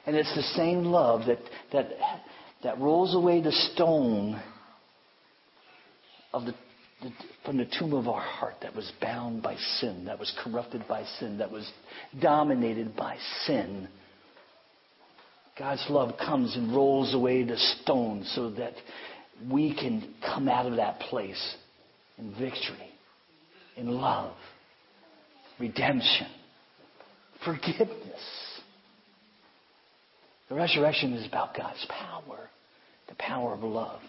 And 0.06 0.16
it's 0.16 0.34
the 0.34 0.42
same 0.56 0.84
love 0.84 1.26
that, 1.26 1.38
that, 1.72 1.88
that 2.62 2.78
rolls 2.78 3.14
away 3.14 3.40
the 3.40 3.52
stone 3.52 4.40
of 6.32 6.44
the, 6.44 6.54
the, 7.02 7.10
from 7.44 7.58
the 7.58 7.66
tomb 7.78 7.92
of 7.92 8.08
our 8.08 8.20
heart 8.20 8.54
that 8.62 8.74
was 8.74 8.90
bound 9.00 9.42
by 9.42 9.56
sin, 9.78 10.04
that 10.06 10.18
was 10.18 10.32
corrupted 10.42 10.86
by 10.88 11.04
sin, 11.18 11.38
that 11.38 11.50
was 11.50 11.70
dominated 12.20 12.96
by 12.96 13.16
sin. 13.46 13.88
God's 15.58 15.84
love 15.90 16.16
comes 16.18 16.56
and 16.56 16.74
rolls 16.74 17.14
away 17.14 17.42
the 17.42 17.58
stone 17.82 18.24
so 18.34 18.50
that 18.52 18.72
we 19.50 19.74
can 19.74 20.14
come 20.24 20.48
out 20.48 20.66
of 20.66 20.76
that 20.76 21.00
place 21.00 21.56
in 22.18 22.30
victory, 22.32 22.90
in 23.76 23.88
love, 23.88 24.34
redemption, 25.58 26.28
forgiveness. 27.44 28.09
The 30.50 30.56
resurrection 30.56 31.14
is 31.14 31.26
about 31.26 31.56
God's 31.56 31.86
power, 31.88 32.50
the 33.08 33.14
power 33.14 33.54
of 33.54 33.60
love. 33.62 34.00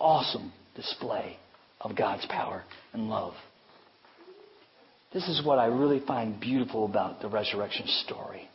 Awesome 0.00 0.52
display 0.74 1.36
of 1.82 1.94
God's 1.94 2.24
power 2.26 2.64
and 2.92 3.08
love. 3.10 3.34
This 5.12 5.28
is 5.28 5.44
what 5.44 5.58
I 5.58 5.66
really 5.66 6.00
find 6.06 6.40
beautiful 6.40 6.86
about 6.86 7.20
the 7.20 7.28
resurrection 7.28 7.86
story. 8.04 8.48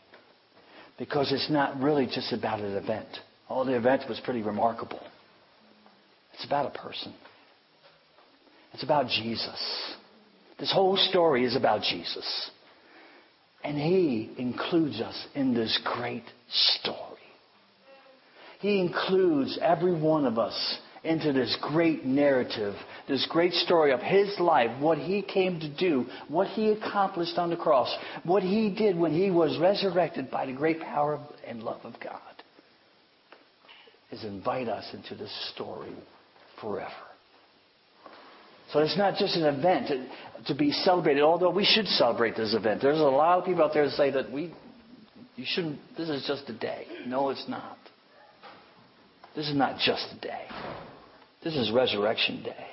because 0.98 1.32
it's 1.32 1.50
not 1.50 1.80
really 1.80 2.06
just 2.06 2.32
about 2.32 2.60
an 2.60 2.76
event. 2.76 3.08
Oh, 3.50 3.64
the 3.64 3.76
event 3.76 4.02
was 4.08 4.20
pretty 4.20 4.42
remarkable. 4.42 5.00
It's 6.34 6.44
about 6.44 6.66
a 6.66 6.78
person. 6.78 7.12
It's 8.72 8.84
about 8.84 9.08
Jesus. 9.08 9.94
This 10.58 10.72
whole 10.72 10.96
story 10.96 11.44
is 11.44 11.56
about 11.56 11.82
Jesus. 11.82 12.50
And 13.64 13.78
He 13.78 14.30
includes 14.36 15.00
us 15.00 15.26
in 15.34 15.54
this 15.54 15.80
great 15.84 16.24
story. 16.50 16.98
He 18.60 18.80
includes 18.80 19.58
every 19.60 19.98
one 19.98 20.26
of 20.26 20.38
us 20.38 20.78
into 21.02 21.32
this 21.32 21.56
great 21.60 22.04
narrative, 22.04 22.74
this 23.08 23.26
great 23.28 23.52
story 23.52 23.92
of 23.92 24.00
His 24.00 24.38
life, 24.38 24.70
what 24.80 24.98
He 24.98 25.22
came 25.22 25.60
to 25.60 25.68
do, 25.68 26.06
what 26.28 26.48
He 26.48 26.70
accomplished 26.70 27.36
on 27.38 27.50
the 27.50 27.56
cross, 27.56 27.94
what 28.22 28.42
He 28.42 28.70
did 28.70 28.96
when 28.96 29.12
He 29.12 29.30
was 29.30 29.58
resurrected 29.58 30.30
by 30.30 30.46
the 30.46 30.52
great 30.52 30.80
power 30.80 31.18
and 31.46 31.62
love 31.62 31.80
of 31.84 31.94
God, 32.00 32.20
is 34.10 34.24
invite 34.24 34.68
us 34.68 34.86
into 34.94 35.14
this 35.14 35.32
story 35.54 35.92
forever. 36.60 36.90
So 38.74 38.80
it's 38.80 38.98
not 38.98 39.14
just 39.18 39.36
an 39.36 39.44
event 39.44 39.88
to, 40.46 40.54
be 40.56 40.72
celebrated, 40.72 41.22
although 41.22 41.50
we 41.50 41.64
should 41.64 41.86
celebrate 41.86 42.34
this 42.34 42.54
event. 42.54 42.82
There's 42.82 42.98
a 42.98 43.04
lot 43.04 43.38
of 43.38 43.44
people 43.44 43.62
out 43.62 43.72
there 43.72 43.84
that 43.84 43.92
say 43.92 44.10
that 44.10 44.32
we, 44.32 44.52
you 45.36 45.44
shouldn't, 45.46 45.78
this 45.96 46.08
is 46.08 46.24
just 46.26 46.50
a 46.50 46.52
day. 46.52 46.88
No, 47.06 47.30
it's 47.30 47.48
not. 47.48 47.78
This 49.36 49.48
is 49.48 49.54
not 49.54 49.78
just 49.78 50.04
a 50.16 50.20
day. 50.20 50.42
This 51.44 51.54
is 51.54 51.70
Resurrection 51.70 52.42
Day. 52.42 52.66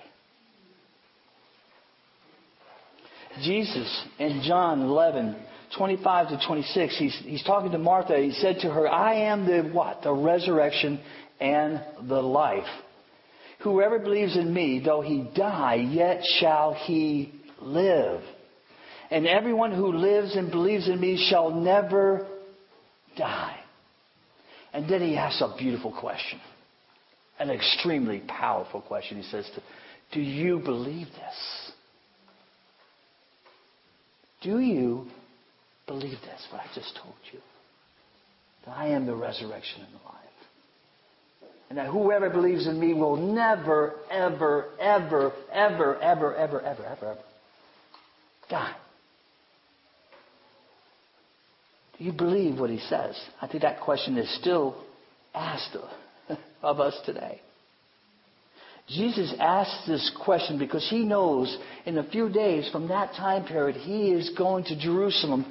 Jesus 3.43 4.03
in 4.17 4.41
John 4.43 4.81
11, 4.81 5.35
25 5.77 6.29
to 6.29 6.41
26, 6.47 6.97
he's, 6.97 7.15
he's 7.23 7.43
talking 7.43 7.71
to 7.73 7.77
Martha. 7.77 8.17
He 8.17 8.31
said 8.31 8.57
to 8.61 8.71
her, 8.71 8.89
I 8.89 9.25
am 9.25 9.45
the 9.45 9.69
what? 9.71 10.01
The 10.01 10.11
resurrection 10.11 10.99
and 11.39 11.79
the 12.09 12.21
life. 12.23 12.65
Whoever 13.63 13.99
believes 13.99 14.35
in 14.35 14.53
me, 14.53 14.81
though 14.83 15.01
he 15.01 15.29
die, 15.35 15.75
yet 15.75 16.23
shall 16.39 16.73
he 16.73 17.31
live. 17.61 18.21
And 19.11 19.27
everyone 19.27 19.71
who 19.71 19.91
lives 19.91 20.35
and 20.35 20.49
believes 20.49 20.87
in 20.87 20.99
me 20.99 21.27
shall 21.29 21.51
never 21.51 22.27
die. 23.17 23.57
And 24.73 24.89
then 24.89 25.01
he 25.01 25.15
asks 25.15 25.41
a 25.41 25.53
beautiful 25.57 25.91
question, 25.91 26.39
an 27.39 27.49
extremely 27.49 28.23
powerful 28.27 28.81
question. 28.81 29.17
He 29.17 29.29
says, 29.29 29.49
Do 30.11 30.21
you 30.21 30.59
believe 30.59 31.07
this? 31.07 31.71
Do 34.41 34.59
you 34.59 35.05
believe 35.85 36.17
this, 36.21 36.47
what 36.49 36.61
I 36.61 36.67
just 36.73 36.97
told 37.03 37.15
you? 37.31 37.39
That 38.65 38.71
I 38.71 38.87
am 38.87 39.05
the 39.05 39.15
resurrection 39.15 39.81
and 39.81 39.93
the 39.93 40.05
life 40.05 40.20
and 41.71 41.77
that 41.77 41.87
whoever 41.87 42.29
believes 42.29 42.67
in 42.67 42.77
me 42.77 42.93
will 42.93 43.15
never, 43.15 43.93
ever, 44.11 44.71
ever, 44.77 45.41
ever, 45.51 45.95
ever, 46.01 46.01
ever, 46.01 46.35
ever, 46.35 46.61
ever, 46.61 46.85
ever 46.85 47.17
die. 48.49 48.75
Do 51.97 52.03
you 52.03 52.11
believe 52.11 52.59
what 52.59 52.69
he 52.69 52.79
says? 52.79 53.17
I 53.41 53.47
think 53.47 53.61
that 53.61 53.79
question 53.79 54.17
is 54.17 54.29
still 54.37 54.83
asked 55.33 55.77
of 56.61 56.81
us 56.81 56.99
today. 57.05 57.39
Jesus 58.89 59.33
asks 59.39 59.87
this 59.87 60.11
question 60.25 60.59
because 60.59 60.85
he 60.89 61.05
knows 61.05 61.57
in 61.85 61.97
a 61.97 62.09
few 62.09 62.27
days 62.27 62.69
from 62.69 62.89
that 62.89 63.13
time 63.13 63.45
period 63.45 63.77
he 63.77 64.11
is 64.11 64.29
going 64.37 64.65
to 64.65 64.77
Jerusalem 64.77 65.45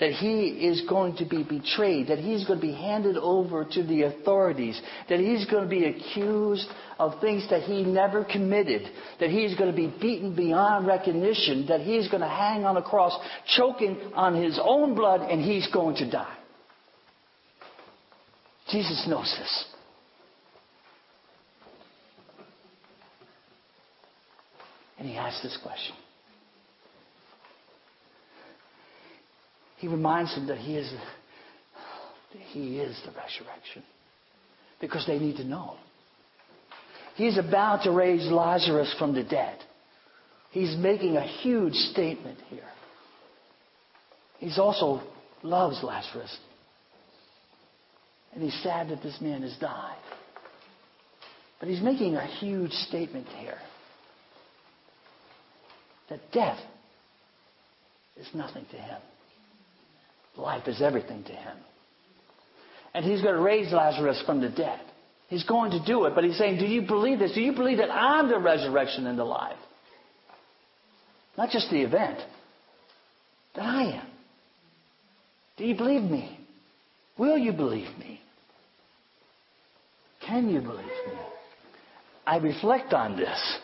that 0.00 0.10
he 0.12 0.48
is 0.48 0.82
going 0.88 1.16
to 1.16 1.24
be 1.24 1.42
betrayed, 1.42 2.08
that 2.08 2.18
he's 2.18 2.44
going 2.44 2.60
to 2.60 2.66
be 2.66 2.74
handed 2.74 3.16
over 3.16 3.64
to 3.64 3.82
the 3.82 4.02
authorities, 4.02 4.80
that 5.08 5.20
he's 5.20 5.44
going 5.46 5.62
to 5.64 5.68
be 5.68 5.84
accused 5.84 6.66
of 6.98 7.20
things 7.20 7.48
that 7.50 7.62
he 7.62 7.84
never 7.84 8.24
committed, 8.24 8.82
that 9.20 9.30
he's 9.30 9.54
going 9.56 9.70
to 9.70 9.76
be 9.76 9.92
beaten 10.00 10.34
beyond 10.34 10.86
recognition, 10.86 11.66
that 11.68 11.80
he's 11.80 12.08
going 12.08 12.22
to 12.22 12.28
hang 12.28 12.64
on 12.64 12.76
a 12.76 12.82
cross, 12.82 13.16
choking 13.56 13.96
on 14.14 14.34
his 14.34 14.58
own 14.62 14.94
blood, 14.94 15.20
and 15.20 15.40
he's 15.42 15.66
going 15.72 15.96
to 15.96 16.10
die. 16.10 16.36
Jesus 18.70 19.06
knows 19.08 19.32
this. 19.38 19.64
And 24.98 25.08
he 25.08 25.16
asks 25.16 25.42
this 25.42 25.58
question 25.62 25.94
He 29.78 29.88
reminds 29.88 30.34
them 30.34 30.46
that 30.46 30.58
he 30.58 30.76
is, 30.76 30.92
he 32.52 32.78
is 32.78 33.00
the 33.04 33.12
resurrection. 33.12 33.82
Because 34.80 35.06
they 35.06 35.18
need 35.18 35.36
to 35.36 35.44
know. 35.44 35.76
He's 37.16 37.38
about 37.38 37.84
to 37.84 37.90
raise 37.90 38.26
Lazarus 38.26 38.94
from 38.98 39.14
the 39.14 39.22
dead. 39.22 39.58
He's 40.50 40.76
making 40.76 41.16
a 41.16 41.22
huge 41.22 41.74
statement 41.74 42.38
here. 42.48 42.68
He's 44.38 44.58
also 44.58 45.00
loves 45.42 45.82
Lazarus. 45.82 46.36
And 48.34 48.42
he's 48.42 48.62
sad 48.62 48.88
that 48.88 49.02
this 49.02 49.20
man 49.20 49.42
has 49.42 49.56
died. 49.60 49.96
But 51.60 51.68
he's 51.68 51.80
making 51.80 52.16
a 52.16 52.26
huge 52.26 52.72
statement 52.72 53.26
here. 53.38 53.58
That 56.10 56.20
death 56.32 56.58
is 58.16 58.26
nothing 58.34 58.66
to 58.70 58.76
him. 58.76 59.00
Life 60.36 60.66
is 60.66 60.82
everything 60.82 61.24
to 61.24 61.32
him. 61.32 61.56
And 62.92 63.04
he's 63.04 63.22
going 63.22 63.34
to 63.34 63.40
raise 63.40 63.72
Lazarus 63.72 64.22
from 64.26 64.40
the 64.40 64.48
dead. 64.48 64.80
He's 65.28 65.44
going 65.44 65.72
to 65.72 65.84
do 65.84 66.04
it, 66.04 66.14
but 66.14 66.24
he's 66.24 66.38
saying, 66.38 66.58
Do 66.58 66.66
you 66.66 66.82
believe 66.82 67.18
this? 67.18 67.32
Do 67.32 67.40
you 67.40 67.52
believe 67.52 67.78
that 67.78 67.90
I'm 67.90 68.28
the 68.28 68.38
resurrection 68.38 69.06
and 69.06 69.18
the 69.18 69.24
life? 69.24 69.56
Not 71.36 71.50
just 71.50 71.70
the 71.70 71.82
event, 71.82 72.18
that 73.56 73.62
I 73.62 73.82
am. 74.00 74.06
Do 75.56 75.64
you 75.64 75.76
believe 75.76 76.02
me? 76.02 76.38
Will 77.18 77.38
you 77.38 77.52
believe 77.52 77.96
me? 77.98 78.20
Can 80.26 80.48
you 80.48 80.60
believe 80.60 80.84
me? 80.84 81.18
I 82.26 82.38
reflect 82.38 82.92
on 82.92 83.16
this. 83.16 83.58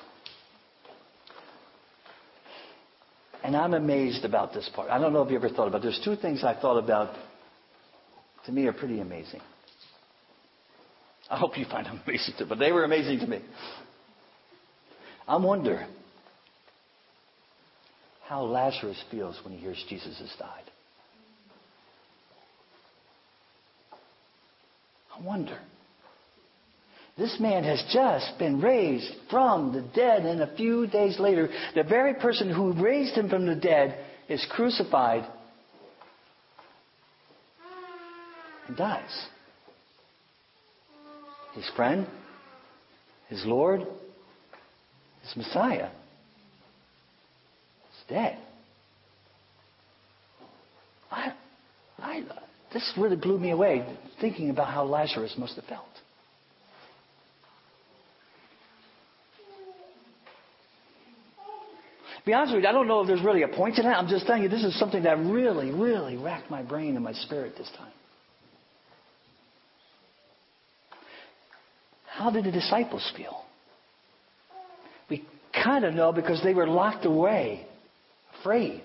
And 3.50 3.56
I'm 3.56 3.74
amazed 3.74 4.24
about 4.24 4.54
this 4.54 4.70
part. 4.76 4.90
I 4.90 5.00
don't 5.00 5.12
know 5.12 5.22
if 5.22 5.30
you 5.32 5.34
ever 5.34 5.48
thought 5.48 5.66
about 5.66 5.78
it. 5.78 5.82
There's 5.82 6.00
two 6.04 6.14
things 6.14 6.44
I 6.44 6.54
thought 6.54 6.78
about 6.78 7.16
to 8.46 8.52
me 8.52 8.68
are 8.68 8.72
pretty 8.72 9.00
amazing. 9.00 9.40
I 11.28 11.36
hope 11.36 11.58
you 11.58 11.64
find 11.64 11.84
them 11.84 12.00
amazing 12.06 12.34
too, 12.38 12.46
but 12.48 12.60
they 12.60 12.70
were 12.70 12.84
amazing 12.84 13.18
to 13.18 13.26
me. 13.26 13.40
I 15.26 15.36
wonder 15.38 15.84
how 18.28 18.44
Lazarus 18.44 19.02
feels 19.10 19.36
when 19.42 19.52
he 19.52 19.58
hears 19.58 19.84
Jesus 19.88 20.16
has 20.20 20.32
died. 20.38 20.70
I 25.12 25.26
wonder. 25.26 25.58
This 27.20 27.38
man 27.38 27.64
has 27.64 27.84
just 27.92 28.38
been 28.38 28.62
raised 28.62 29.12
from 29.28 29.74
the 29.74 29.82
dead, 29.82 30.22
and 30.22 30.40
a 30.40 30.56
few 30.56 30.86
days 30.86 31.18
later, 31.20 31.50
the 31.74 31.82
very 31.82 32.14
person 32.14 32.48
who 32.48 32.72
raised 32.72 33.12
him 33.12 33.28
from 33.28 33.44
the 33.44 33.54
dead 33.54 34.02
is 34.30 34.42
crucified 34.50 35.28
and 38.66 38.74
dies. 38.74 39.26
His 41.52 41.68
friend, 41.76 42.06
his 43.28 43.44
Lord, 43.44 43.80
his 45.22 45.36
Messiah 45.36 45.90
is 47.90 48.08
dead. 48.08 48.38
I, 51.10 51.34
I, 51.98 52.24
this 52.72 52.90
really 52.96 53.16
blew 53.16 53.38
me 53.38 53.50
away 53.50 53.84
thinking 54.22 54.48
about 54.48 54.72
how 54.72 54.84
Lazarus 54.84 55.34
must 55.36 55.56
have 55.56 55.66
felt. 55.66 55.84
Be 62.24 62.32
honest 62.32 62.54
with 62.54 62.62
you, 62.62 62.68
I 62.68 62.72
don't 62.72 62.88
know 62.88 63.00
if 63.00 63.06
there's 63.06 63.22
really 63.22 63.42
a 63.42 63.48
point 63.48 63.76
to 63.76 63.82
that. 63.82 63.96
I'm 63.96 64.08
just 64.08 64.26
telling 64.26 64.42
you, 64.42 64.48
this 64.48 64.64
is 64.64 64.78
something 64.78 65.04
that 65.04 65.18
really, 65.18 65.70
really 65.70 66.16
racked 66.16 66.50
my 66.50 66.62
brain 66.62 66.94
and 66.96 67.04
my 67.04 67.12
spirit 67.12 67.54
this 67.56 67.70
time. 67.78 67.92
How 72.06 72.30
did 72.30 72.44
the 72.44 72.52
disciples 72.52 73.10
feel? 73.16 73.44
We 75.08 75.24
kind 75.54 75.84
of 75.84 75.94
know 75.94 76.12
because 76.12 76.42
they 76.42 76.52
were 76.52 76.66
locked 76.66 77.06
away, 77.06 77.66
afraid. 78.40 78.82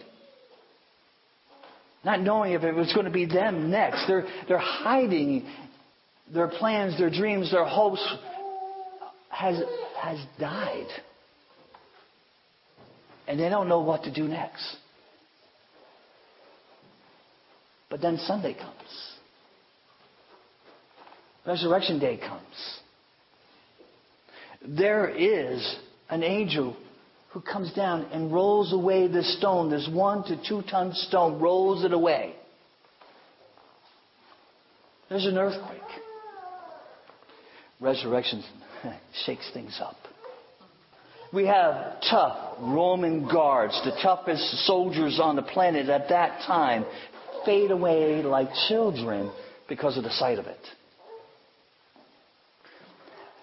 Not 2.06 2.22
knowing 2.22 2.54
if 2.54 2.64
it 2.64 2.74
was 2.74 2.94
going 2.94 3.06
to 3.06 3.12
be 3.12 3.26
them 3.26 3.70
next. 3.70 4.06
They're, 4.08 4.26
they're 4.48 4.58
hiding 4.58 5.46
their 6.34 6.48
plans, 6.48 6.98
their 6.98 7.10
dreams, 7.10 7.52
their 7.52 7.66
hopes 7.66 8.02
has, 9.30 9.62
has 10.02 10.20
died 10.40 10.88
and 13.28 13.40
they 13.40 13.50
don't 13.50 13.68
know 13.68 13.82
what 13.82 14.04
to 14.04 14.14
do 14.14 14.28
next. 14.28 14.76
But 17.90 18.02
then 18.02 18.18
Sunday 18.18 18.54
comes. 18.54 19.16
Resurrection 21.46 22.00
day 22.00 22.18
comes. 22.18 22.80
There 24.68 25.10
is 25.10 25.76
an 26.10 26.24
angel 26.24 26.76
who 27.32 27.42
comes 27.42 27.72
down 27.74 28.06
and 28.12 28.34
rolls 28.34 28.74
away 28.74 29.08
this 29.08 29.38
stone, 29.38 29.70
this 29.70 29.88
one 29.92 30.24
to 30.24 30.42
two 30.48 30.64
ton 30.70 30.94
stone, 30.94 31.40
rolls 31.40 31.84
it 31.84 31.94
away. 31.94 32.34
There's 35.10 35.26
an 35.26 35.38
earthquake. 35.38 35.82
Resurrection 37.80 38.44
shakes 39.26 39.50
things 39.54 39.80
up. 39.82 39.98
We 41.36 41.48
have 41.48 42.00
tough 42.10 42.56
Roman 42.62 43.28
guards, 43.28 43.78
the 43.84 43.92
toughest 44.02 44.66
soldiers 44.66 45.20
on 45.22 45.36
the 45.36 45.42
planet 45.42 45.90
at 45.90 46.08
that 46.08 46.44
time, 46.48 46.86
fade 47.46 47.72
away 47.72 48.24
like 48.24 48.48
children 48.70 49.30
because 49.68 49.98
of 49.98 50.06
the 50.06 50.12
sight 50.12 50.40
of 50.40 50.46
it. 50.46 50.60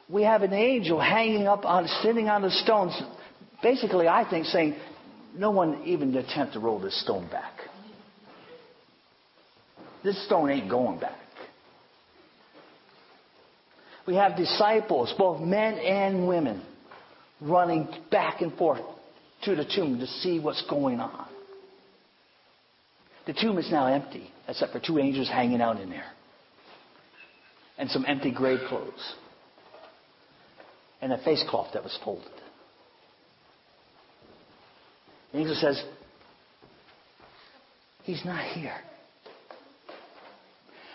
We 0.09 0.23
have 0.23 0.41
an 0.41 0.55
angel 0.55 0.99
hanging 0.99 1.47
up 1.47 1.67
on, 1.67 1.87
sitting 2.03 2.31
on 2.31 2.41
the 2.41 2.51
stones, 2.51 2.99
basically, 3.63 4.09
I 4.09 4.29
think, 4.29 4.47
saying, 4.47 4.75
no 5.37 5.51
one 5.51 5.83
even 5.85 6.17
attempt 6.17 6.55
to 6.55 6.61
roll 6.61 6.79
this 6.79 6.99
stone 7.03 7.29
back. 7.29 7.53
This 10.03 10.25
stone 10.25 10.49
ain't 10.49 10.71
going 10.71 10.99
back. 10.99 11.19
We 14.07 14.15
have 14.15 14.35
disciples, 14.35 15.15
both 15.19 15.43
men 15.43 15.75
and 15.75 16.27
women, 16.27 16.63
running 17.43 17.89
back 18.11 18.41
and 18.41 18.53
forth 18.57 18.83
to 19.45 19.57
the 19.57 19.65
tomb 19.65 19.99
to 19.99 20.07
see 20.07 20.39
what's 20.39 20.63
going 20.69 21.01
on. 21.01 21.27
The 23.27 23.33
tomb 23.35 23.59
is 23.59 23.71
now 23.71 23.87
empty, 23.87 24.31
except 24.49 24.73
for 24.73 24.81
two 24.81 24.99
angels 24.99 25.29
hanging 25.29 25.61
out 25.61 25.81
in 25.81 25.91
there. 25.91 26.11
And 27.79 27.91
some 27.91 28.05
empty 28.07 28.33
grave 28.33 28.61
clothes. 28.69 29.15
And 31.01 31.13
a 31.13 31.19
face 31.19 31.45
cloth 31.49 31.69
that 31.75 31.83
was 31.83 31.97
folded. 32.05 32.31
The 35.33 35.39
angel 35.39 35.57
says, 35.57 35.83
He's 38.05 38.25
not 38.25 38.45
here. 38.45 38.77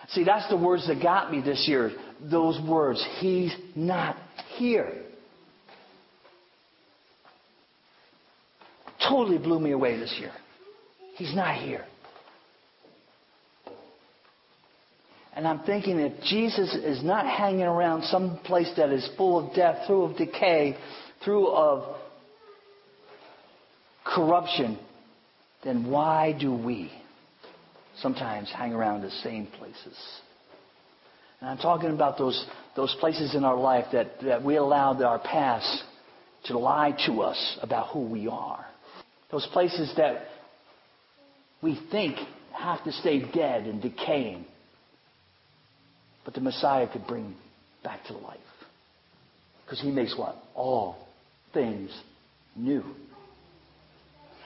See, 0.09 0.23
that's 0.23 0.49
the 0.49 0.57
words 0.57 0.87
that 0.87 1.01
got 1.01 1.31
me 1.31 1.41
this 1.41 1.65
year. 1.67 1.91
Those 2.21 2.59
words. 2.67 3.05
He's 3.19 3.53
not 3.75 4.17
here. 4.55 5.06
Totally 9.07 9.37
blew 9.37 9.59
me 9.59 9.71
away 9.71 9.97
this 9.97 10.15
year. 10.19 10.31
He's 11.15 11.35
not 11.35 11.55
here. 11.55 11.85
And 15.35 15.47
I'm 15.47 15.59
thinking 15.59 15.99
if 15.99 16.19
Jesus 16.23 16.73
is 16.73 17.03
not 17.03 17.25
hanging 17.25 17.61
around 17.61 18.03
some 18.05 18.39
place 18.39 18.71
that 18.75 18.89
is 18.89 19.07
full 19.17 19.47
of 19.47 19.55
death, 19.55 19.85
full 19.85 20.09
of 20.09 20.17
decay, 20.17 20.75
through 21.23 21.47
of 21.47 21.95
corruption, 24.03 24.79
then 25.63 25.91
why 25.91 26.35
do 26.39 26.51
we 26.53 26.91
sometimes 27.99 28.51
hang 28.55 28.73
around 28.73 29.01
the 29.01 29.11
same 29.23 29.45
places? 29.45 29.97
And 31.39 31.51
I'm 31.51 31.57
talking 31.57 31.91
about 31.91 32.17
those, 32.17 32.45
those 32.75 32.95
places 32.99 33.35
in 33.35 33.43
our 33.43 33.57
life 33.57 33.85
that, 33.93 34.19
that 34.23 34.43
we 34.43 34.55
allowed 34.55 35.03
our 35.03 35.19
past 35.19 35.83
to 36.45 36.57
lie 36.57 36.97
to 37.05 37.21
us 37.21 37.59
about 37.61 37.89
who 37.89 38.01
we 38.01 38.27
are. 38.27 38.65
Those 39.31 39.47
places 39.51 39.93
that 39.97 40.27
we 41.61 41.79
think 41.91 42.17
have 42.53 42.83
to 42.85 42.91
stay 42.91 43.19
dead 43.31 43.65
and 43.65 43.81
decaying. 43.81 44.45
But 46.25 46.33
the 46.33 46.41
Messiah 46.41 46.87
could 46.91 47.07
bring 47.07 47.35
back 47.83 48.05
to 48.05 48.13
life. 48.13 48.37
Because 49.65 49.81
he 49.81 49.91
makes 49.91 50.17
what? 50.17 50.35
All 50.55 50.97
things 51.53 51.91
new. 52.55 52.83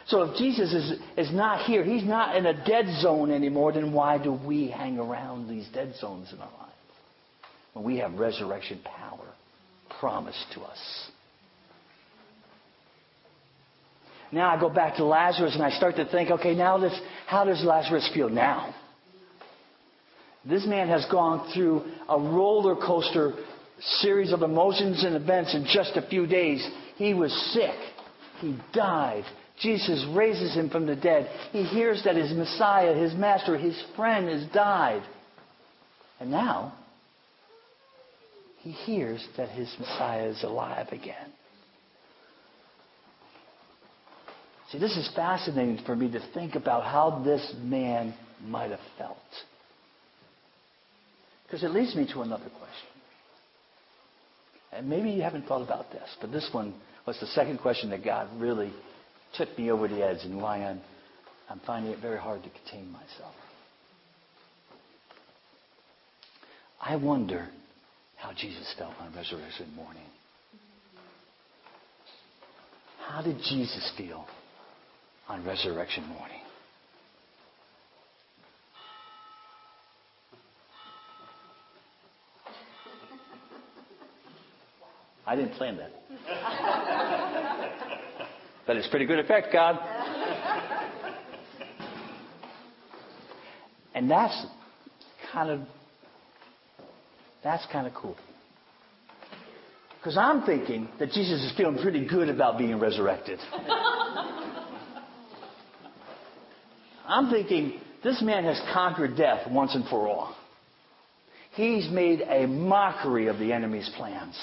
So 0.08 0.24
if 0.24 0.38
Jesus 0.38 0.74
is, 0.74 0.94
is 1.16 1.34
not 1.34 1.66
here, 1.66 1.84
he's 1.84 2.04
not 2.04 2.36
in 2.36 2.46
a 2.46 2.66
dead 2.66 2.86
zone 3.02 3.32
anymore, 3.32 3.72
then 3.72 3.94
why 3.94 4.18
do 4.18 4.34
we 4.34 4.70
hang 4.70 4.98
around 4.98 5.48
these 5.48 5.68
dead 5.74 5.94
zones 6.00 6.34
in 6.34 6.40
our 6.40 6.52
lives? 6.52 6.72
When 7.74 7.86
we 7.86 7.98
have 8.00 8.14
resurrection 8.14 8.82
power 8.84 9.26
promised 10.00 10.46
to 10.56 10.62
us. 10.62 11.11
Now 14.32 14.56
I 14.56 14.60
go 14.60 14.70
back 14.70 14.96
to 14.96 15.04
Lazarus 15.04 15.54
and 15.56 15.64
I 15.64 15.72
start 15.72 15.98
to 15.98 16.06
think, 16.06 16.32
okay, 16.32 16.56
now 16.56 16.78
this, 16.78 16.98
how 17.28 17.44
does 17.44 17.64
Lazarus 17.64 18.10
feel 18.14 18.30
now? 18.30 18.74
This 20.46 20.66
man 20.66 20.88
has 20.88 21.06
gone 21.12 21.52
through 21.54 21.84
a 22.10 22.18
roller 22.18 22.76
coaster 22.76 23.34
series 24.00 24.32
of 24.32 24.42
emotions 24.42 25.04
and 25.04 25.16
events 25.16 25.54
in 25.54 25.66
just 25.66 25.98
a 25.98 26.08
few 26.08 26.26
days. 26.26 26.68
He 26.96 27.14
was 27.14 27.32
sick. 27.54 27.76
He 28.40 28.58
died. 28.74 29.24
Jesus 29.60 30.06
raises 30.16 30.56
him 30.56 30.70
from 30.70 30.88
the 30.88 30.96
dead. 30.96 31.30
He 31.52 31.64
hears 31.64 32.02
that 32.06 32.16
his 32.16 32.32
Messiah, 32.32 32.96
his 32.96 33.14
master, 33.14 33.58
his 33.58 33.80
friend 33.96 34.28
has 34.28 34.50
died. 34.52 35.04
And 36.20 36.32
now, 36.32 36.74
he 38.60 38.72
hears 38.72 39.28
that 39.38 39.50
his 39.50 39.74
Messiah 39.80 40.30
is 40.30 40.44
alive 40.44 40.88
again. 40.92 41.34
See, 44.72 44.78
this 44.78 44.96
is 44.96 45.10
fascinating 45.16 45.80
for 45.86 45.96
me 45.96 46.10
to 46.12 46.22
think 46.34 46.56
about 46.56 46.84
how 46.84 47.22
this 47.26 47.54
man 47.62 48.14
might 48.42 48.72
have 48.72 48.80
felt. 48.98 49.18
Because 51.46 51.64
it 51.64 51.72
leads 51.72 51.94
me 51.94 52.08
to 52.14 52.22
another 52.22 52.50
question. 52.58 52.88
And 54.72 54.90
maybe 54.90 55.10
you 55.10 55.22
haven't 55.22 55.46
thought 55.48 55.62
about 55.62 55.92
this, 55.92 56.08
but 56.22 56.32
this 56.32 56.48
one 56.54 56.74
was 57.06 57.20
the 57.20 57.28
second 57.28 57.58
question 57.60 57.90
that 57.90 58.06
God 58.06 58.30
really 58.38 58.72
took 59.36 59.58
me 59.58 59.70
over 59.70 59.90
the 59.90 60.06
edge 60.06 60.20
and 60.24 60.42
why 60.42 60.64
I'm, 60.64 60.80
I'm 61.50 61.60
finding 61.66 61.92
it 61.92 62.00
very 62.00 62.20
hard 62.20 62.42
to 62.44 62.50
contain 62.50 62.90
myself. 62.92 63.36
I 66.80 66.96
wonder 66.96 67.50
how 68.16 68.32
Jesus 68.32 68.74
felt 68.78 68.94
on 69.02 69.14
resurrection 69.14 69.74
morning. 69.76 70.02
How 73.06 73.22
did 73.22 73.38
Jesus 73.40 73.92
feel 73.98 74.26
on 75.28 75.46
resurrection 75.46 76.06
morning? 76.08 76.42
I 85.26 85.36
didn't 85.36 85.54
plan 85.54 85.78
that. 85.78 85.92
but 88.68 88.76
it's 88.76 88.88
pretty 88.88 89.06
good 89.06 89.20
effect, 89.20 89.54
God. 89.54 89.80
And 93.94 94.10
that's 94.10 94.46
kind 95.32 95.50
of 95.50 95.62
that's 97.44 97.66
kind 97.72 97.88
of 97.88 97.94
cool. 97.94 98.16
Because 99.98 100.18
I'm 100.18 100.44
thinking 100.44 100.90
that 101.00 101.12
Jesus 101.12 101.44
is 101.44 101.54
feeling 101.56 101.78
pretty 101.78 102.08
good 102.08 102.30
about 102.30 102.58
being 102.58 102.80
resurrected. 102.80 103.40
I'm 107.12 107.30
thinking 107.30 107.80
this 108.04 108.22
man 108.22 108.46
has 108.46 108.60
conquered 108.74 109.18
death 109.18 109.52
once 109.52 109.76
and 109.76 109.86
for 109.86 110.08
all. 110.08 110.36
He's 111.54 111.90
made 111.90 112.22
a 112.22 112.48
mockery 112.48 113.28
of 113.28 113.38
the 113.38 113.52
enemy's 113.52 113.90
plans 113.98 114.40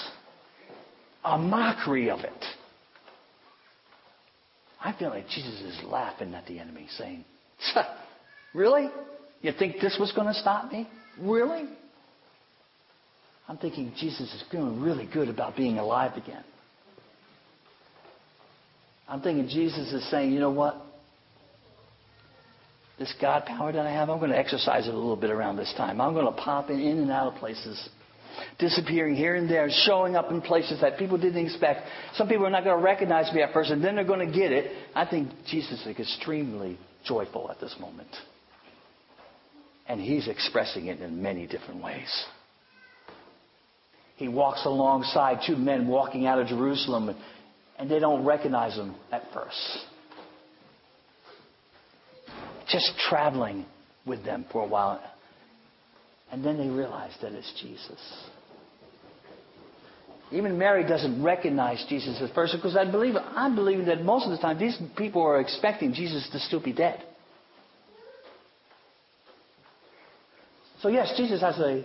a 1.23 1.37
mockery 1.37 2.09
of 2.09 2.19
it. 2.21 2.45
I 4.81 4.93
feel 4.97 5.09
like 5.09 5.27
Jesus 5.27 5.61
is 5.61 5.83
laughing 5.83 6.33
at 6.33 6.45
the 6.47 6.59
enemy, 6.59 6.87
saying, 6.97 7.25
Really? 8.53 8.89
You 9.41 9.51
think 9.57 9.81
this 9.81 9.97
was 9.99 10.11
going 10.13 10.27
to 10.27 10.33
stop 10.33 10.71
me? 10.71 10.87
Really? 11.19 11.67
I'm 13.47 13.57
thinking 13.57 13.93
Jesus 13.97 14.33
is 14.33 14.43
feeling 14.51 14.81
really 14.81 15.09
good 15.11 15.27
about 15.27 15.57
being 15.57 15.77
alive 15.77 16.15
again. 16.15 16.43
I'm 19.07 19.21
thinking 19.21 19.47
Jesus 19.47 19.91
is 19.91 20.09
saying, 20.09 20.31
you 20.31 20.39
know 20.39 20.51
what? 20.51 20.81
This 22.99 23.13
God 23.21 23.45
power 23.45 23.71
that 23.71 23.85
I 23.85 23.91
have, 23.91 24.09
I'm 24.09 24.19
going 24.19 24.31
to 24.31 24.37
exercise 24.37 24.85
it 24.85 24.93
a 24.93 24.97
little 24.97 25.15
bit 25.15 25.31
around 25.31 25.55
this 25.55 25.73
time. 25.77 26.01
I'm 26.01 26.13
going 26.13 26.25
to 26.25 26.33
pop 26.33 26.69
in, 26.69 26.79
in 26.81 26.99
and 26.99 27.11
out 27.11 27.33
of 27.33 27.39
places 27.39 27.89
disappearing 28.57 29.15
here 29.15 29.35
and 29.35 29.49
there, 29.49 29.67
showing 29.85 30.15
up 30.15 30.31
in 30.31 30.41
places 30.41 30.81
that 30.81 30.97
people 30.97 31.17
didn't 31.17 31.43
expect. 31.45 31.81
Some 32.15 32.27
people 32.27 32.45
are 32.45 32.49
not 32.49 32.63
going 32.63 32.77
to 32.77 32.83
recognize 32.83 33.33
me 33.33 33.41
at 33.41 33.53
first, 33.53 33.71
and 33.71 33.83
then 33.83 33.95
they're 33.95 34.03
going 34.03 34.25
to 34.25 34.37
get 34.37 34.51
it. 34.51 34.71
I 34.93 35.05
think 35.05 35.29
Jesus 35.47 35.85
is 35.85 35.87
extremely 35.97 36.77
joyful 37.05 37.49
at 37.49 37.59
this 37.59 37.75
moment. 37.79 38.09
And 39.87 39.99
he's 39.99 40.27
expressing 40.27 40.87
it 40.87 40.99
in 40.99 41.21
many 41.21 41.47
different 41.47 41.81
ways. 41.81 42.25
He 44.17 44.27
walks 44.27 44.65
alongside 44.65 45.39
two 45.47 45.55
men 45.55 45.87
walking 45.87 46.25
out 46.27 46.39
of 46.39 46.47
Jerusalem, 46.47 47.15
and 47.77 47.89
they 47.89 47.99
don't 47.99 48.25
recognize 48.25 48.75
him 48.75 48.95
at 49.11 49.23
first. 49.33 49.85
Just 52.69 52.91
traveling 53.09 53.65
with 54.05 54.23
them 54.23 54.45
for 54.51 54.63
a 54.63 54.67
while. 54.67 55.01
And 56.31 56.45
then 56.45 56.57
they 56.57 56.67
realize 56.67 57.13
that 57.21 57.31
it's 57.33 57.51
Jesus. 57.61 57.99
Even 60.31 60.59
Mary 60.59 60.87
doesn't 60.87 61.23
recognize 61.23 61.83
Jesus 61.89 62.21
at 62.21 62.35
first 62.35 62.53
because 62.55 62.77
I 62.77 62.89
believe 62.89 63.15
I'm 63.15 63.55
believing 63.55 63.87
that 63.87 64.03
most 64.03 64.25
of 64.25 64.31
the 64.31 64.37
time 64.37 64.59
these 64.59 64.77
people 64.95 65.23
are 65.23 65.41
expecting 65.41 65.91
Jesus 65.91 66.29
to 66.31 66.39
still 66.39 66.61
be 66.61 66.71
dead. 66.71 67.03
So 70.81 70.89
yes, 70.89 71.13
Jesus 71.17 71.41
has 71.41 71.57
a 71.57 71.83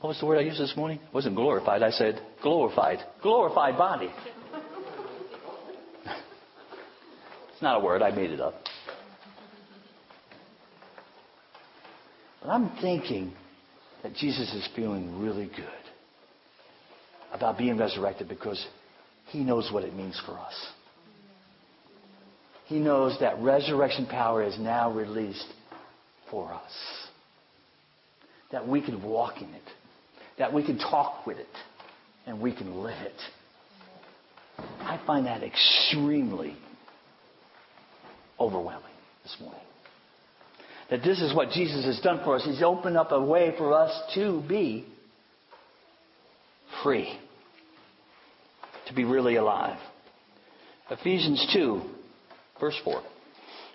what 0.00 0.08
was 0.08 0.18
the 0.18 0.26
word 0.26 0.38
I 0.38 0.42
used 0.42 0.58
this 0.58 0.74
morning? 0.76 0.98
It 0.98 1.14
wasn't 1.14 1.36
glorified. 1.36 1.82
I 1.82 1.90
said 1.90 2.20
glorified. 2.42 2.98
Glorified 3.22 3.76
body. 3.76 4.08
it's 7.52 7.62
not 7.62 7.80
a 7.80 7.84
word, 7.84 8.02
I 8.02 8.10
made 8.10 8.30
it 8.30 8.40
up. 8.40 8.54
But 12.46 12.52
I'm 12.52 12.70
thinking 12.80 13.32
that 14.04 14.14
Jesus 14.14 14.54
is 14.54 14.68
feeling 14.76 15.20
really 15.20 15.46
good 15.46 15.66
about 17.32 17.58
being 17.58 17.76
resurrected 17.76 18.28
because 18.28 18.64
he 19.30 19.42
knows 19.42 19.68
what 19.72 19.82
it 19.82 19.92
means 19.92 20.20
for 20.24 20.38
us. 20.38 20.54
He 22.66 22.78
knows 22.78 23.18
that 23.18 23.40
resurrection 23.40 24.06
power 24.06 24.44
is 24.44 24.56
now 24.60 24.92
released 24.92 25.46
for 26.30 26.52
us. 26.52 26.72
That 28.52 28.68
we 28.68 28.80
can 28.80 29.02
walk 29.02 29.42
in 29.42 29.52
it. 29.52 29.62
That 30.38 30.52
we 30.52 30.64
can 30.64 30.78
talk 30.78 31.26
with 31.26 31.38
it. 31.38 31.46
And 32.28 32.40
we 32.40 32.54
can 32.54 32.76
live 32.84 33.02
it. 33.02 33.20
I 34.58 35.00
find 35.04 35.26
that 35.26 35.42
extremely 35.42 36.56
overwhelming 38.38 38.84
this 39.24 39.36
morning. 39.40 39.65
That 40.90 41.02
this 41.02 41.20
is 41.20 41.34
what 41.34 41.50
Jesus 41.50 41.84
has 41.84 42.00
done 42.00 42.20
for 42.24 42.36
us. 42.36 42.44
He's 42.44 42.62
opened 42.62 42.96
up 42.96 43.10
a 43.10 43.20
way 43.20 43.54
for 43.58 43.74
us 43.74 43.92
to 44.14 44.42
be 44.48 44.86
free. 46.82 47.18
To 48.88 48.94
be 48.94 49.04
really 49.04 49.36
alive. 49.36 49.78
Ephesians 50.90 51.44
2, 51.52 51.82
verse 52.60 52.78
4. 52.84 53.02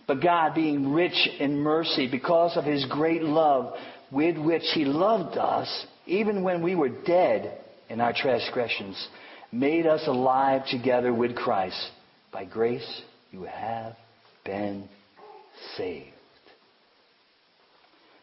But 0.08 0.22
God, 0.22 0.56
being 0.56 0.94
rich 0.94 1.30
in 1.40 1.58
mercy 1.58 2.08
because 2.10 2.56
of 2.56 2.64
his 2.64 2.86
great 2.90 3.24
love 3.24 3.74
with 4.12 4.38
which 4.38 4.64
he 4.74 4.86
loved 4.86 5.38
us, 5.38 5.86
even 6.06 6.44
when 6.44 6.62
we 6.62 6.76
were 6.76 6.90
dead 6.90 7.60
in 7.90 8.00
our 8.00 8.14
transgressions, 8.14 9.08
made 9.52 9.86
us 9.86 10.04
alive 10.08 10.62
together 10.70 11.14
with 11.14 11.36
Christ. 11.36 11.92
By 12.32 12.46
grace 12.46 13.02
you 13.32 13.44
have 13.44 13.96
been 14.46 14.88
saved. 15.76 16.08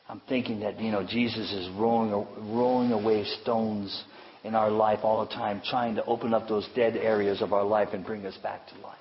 I'm 0.09 0.23
thinking 0.29 0.61
that, 0.61 0.81
you 0.81 0.91
know, 0.91 1.07
Jesus 1.07 1.53
is 1.53 1.69
rolling, 1.77 2.27
rolling 2.55 2.93
away 2.93 3.25
stones 3.43 4.05
in 4.43 4.55
our 4.55 4.71
life 4.71 5.01
all 5.03 5.27
the 5.27 5.33
time, 5.35 5.61
trying 5.65 5.97
to 5.97 6.05
open 6.07 6.33
up 6.33 6.49
those 6.49 6.67
dead 6.75 6.97
areas 6.97 7.43
of 7.43 7.53
our 7.53 7.65
life 7.65 7.89
and 7.93 8.05
bring 8.05 8.25
us 8.25 8.37
back 8.43 8.67
to 8.69 8.75
life. 8.81 8.99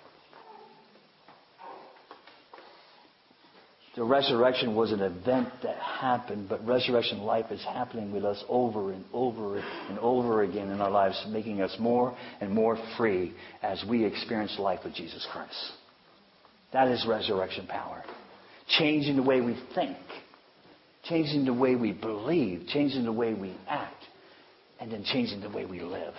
The 3.95 4.03
resurrection 4.03 4.75
was 4.75 4.91
an 4.91 5.01
event 5.01 5.49
that 5.63 5.77
happened, 5.77 6.49
but 6.49 6.63
resurrection 6.67 7.21
life 7.21 7.47
is 7.49 7.63
happening 7.63 8.11
with 8.11 8.25
us 8.25 8.43
over 8.47 8.91
and 8.91 9.03
over 9.11 9.57
and 9.57 9.97
over 9.97 10.43
again 10.43 10.69
in 10.69 10.81
our 10.81 10.91
lives, 10.91 11.25
making 11.29 11.61
us 11.61 11.75
more 11.79 12.15
and 12.39 12.51
more 12.51 12.77
free 12.95 13.33
as 13.63 13.83
we 13.89 14.05
experience 14.05 14.55
life 14.59 14.81
with 14.83 14.93
Jesus 14.93 15.25
Christ. 15.31 15.71
That 16.73 16.89
is 16.89 17.07
resurrection 17.07 17.65
power. 17.65 18.03
Changing 18.77 19.15
the 19.15 19.23
way 19.23 19.41
we 19.41 19.57
think, 19.73 19.97
changing 21.09 21.45
the 21.45 21.53
way 21.53 21.75
we 21.75 21.91
believe, 21.91 22.67
changing 22.67 23.05
the 23.05 23.11
way 23.11 23.33
we 23.33 23.55
act, 23.67 24.03
and 24.79 24.91
then 24.91 25.03
changing 25.03 25.41
the 25.41 25.49
way 25.49 25.65
we 25.65 25.81
live. 25.81 26.13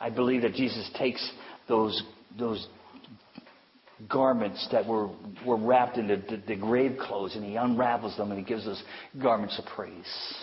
I 0.00 0.10
believe 0.10 0.42
that 0.42 0.54
Jesus 0.54 0.88
takes 0.96 1.28
those, 1.68 2.02
those 2.38 2.66
garments 4.08 4.66
that 4.70 4.86
were, 4.86 5.08
were 5.44 5.56
wrapped 5.56 5.96
in 5.96 6.06
the, 6.06 6.16
the, 6.16 6.42
the 6.46 6.56
grave 6.56 6.98
clothes 7.00 7.34
and 7.34 7.44
he 7.44 7.56
unravels 7.56 8.16
them 8.16 8.30
and 8.30 8.38
he 8.38 8.44
gives 8.44 8.66
us 8.66 8.80
garments 9.20 9.58
of 9.58 9.64
praise. 9.74 10.34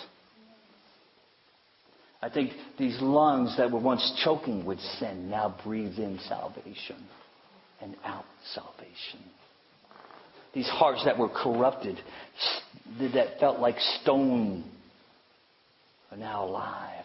I 2.22 2.30
think 2.30 2.52
these 2.78 2.98
lungs 3.02 3.56
that 3.58 3.72
were 3.72 3.80
once 3.80 4.22
choking 4.24 4.66
with 4.66 4.80
sin 5.00 5.30
now 5.30 5.56
breathe 5.64 5.98
in 5.98 6.20
salvation 6.28 6.98
and 7.82 7.96
out 8.04 8.26
salvation. 8.54 9.24
These 10.56 10.70
hearts 10.70 11.04
that 11.04 11.18
were 11.18 11.28
corrupted, 11.28 12.00
that 13.00 13.40
felt 13.40 13.60
like 13.60 13.76
stone, 14.02 14.64
are 16.12 16.18
now 16.18 16.46
alive. 16.46 17.04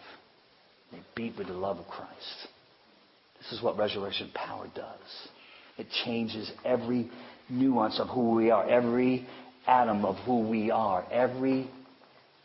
They 0.91 0.99
beat 1.15 1.37
with 1.37 1.47
the 1.47 1.53
love 1.53 1.77
of 1.77 1.85
Christ. 1.87 2.47
This 3.39 3.51
is 3.51 3.61
what 3.61 3.77
resurrection 3.77 4.31
power 4.33 4.67
does. 4.73 5.27
It 5.77 5.87
changes 6.05 6.49
every 6.63 7.11
nuance 7.49 7.99
of 7.99 8.07
who 8.07 8.35
we 8.35 8.51
are, 8.51 8.69
every 8.69 9.27
atom 9.67 10.05
of 10.05 10.15
who 10.25 10.47
we 10.47 10.71
are, 10.71 11.05
every 11.11 11.69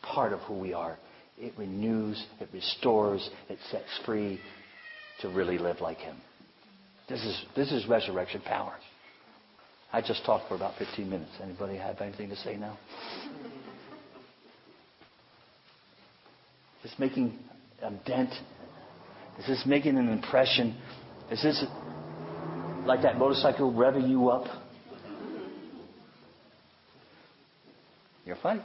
part 0.01 0.33
of 0.33 0.39
who 0.41 0.59
we 0.59 0.73
are. 0.73 0.97
It 1.37 1.53
renews, 1.57 2.21
it 2.41 2.49
restores, 2.51 3.29
it 3.47 3.59
sets 3.71 3.99
free 4.05 4.39
to 5.21 5.29
really 5.29 5.57
live 5.57 5.79
like 5.79 5.99
Him. 5.99 6.17
This 7.07 7.23
is, 7.23 7.45
this 7.55 7.71
is 7.71 7.87
resurrection 7.87 8.41
power. 8.41 8.73
I 9.91 10.01
just 10.01 10.25
talked 10.25 10.49
for 10.49 10.55
about 10.55 10.77
15 10.77 11.09
minutes. 11.09 11.31
Anybody 11.41 11.77
have 11.77 12.01
anything 12.01 12.29
to 12.29 12.35
say 12.35 12.57
now? 12.57 12.77
Is 16.83 16.91
this 16.91 16.99
making 16.99 17.37
a 17.81 17.91
dent? 18.05 18.31
Is 19.39 19.47
this 19.47 19.63
making 19.65 19.97
an 19.97 20.09
impression? 20.09 20.75
Is 21.31 21.41
this 21.41 21.63
like 22.85 23.01
that 23.03 23.17
motorcycle 23.17 23.71
revving 23.71 24.09
you 24.09 24.29
up? 24.29 24.45
You're 28.25 28.37
funny. 28.43 28.61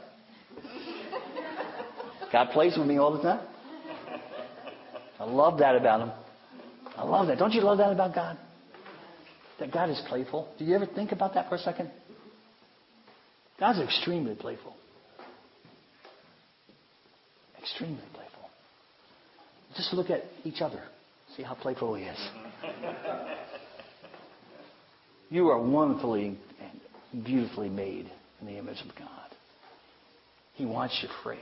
God 2.31 2.51
plays 2.51 2.77
with 2.77 2.87
me 2.87 2.97
all 2.97 3.15
the 3.15 3.21
time. 3.21 3.47
I 5.19 5.23
love 5.23 5.59
that 5.59 5.75
about 5.75 6.01
Him. 6.01 6.11
I 6.97 7.03
love 7.03 7.27
that. 7.27 7.37
Don't 7.37 7.53
you 7.53 7.61
love 7.61 7.77
that 7.77 7.91
about 7.91 8.13
God? 8.13 8.37
That 9.63 9.71
God 9.71 9.89
is 9.89 10.01
playful. 10.09 10.49
Do 10.59 10.65
you 10.65 10.75
ever 10.75 10.85
think 10.85 11.13
about 11.13 11.35
that 11.35 11.47
for 11.47 11.55
a 11.55 11.59
second? 11.59 11.89
God's 13.57 13.79
extremely 13.79 14.35
playful. 14.35 14.75
Extremely 17.61 18.03
playful. 18.13 18.49
Just 19.77 19.93
look 19.93 20.09
at 20.09 20.23
each 20.43 20.59
other. 20.59 20.81
See 21.37 21.43
how 21.43 21.53
playful 21.53 21.95
He 21.95 22.03
is. 22.03 22.17
You 25.29 25.47
are 25.47 25.61
wonderfully 25.61 26.37
and 27.13 27.23
beautifully 27.23 27.69
made 27.69 28.11
in 28.41 28.47
the 28.47 28.57
image 28.57 28.81
of 28.81 28.93
God. 28.99 29.07
He 30.55 30.65
wants 30.65 30.99
you 31.01 31.07
free. 31.23 31.39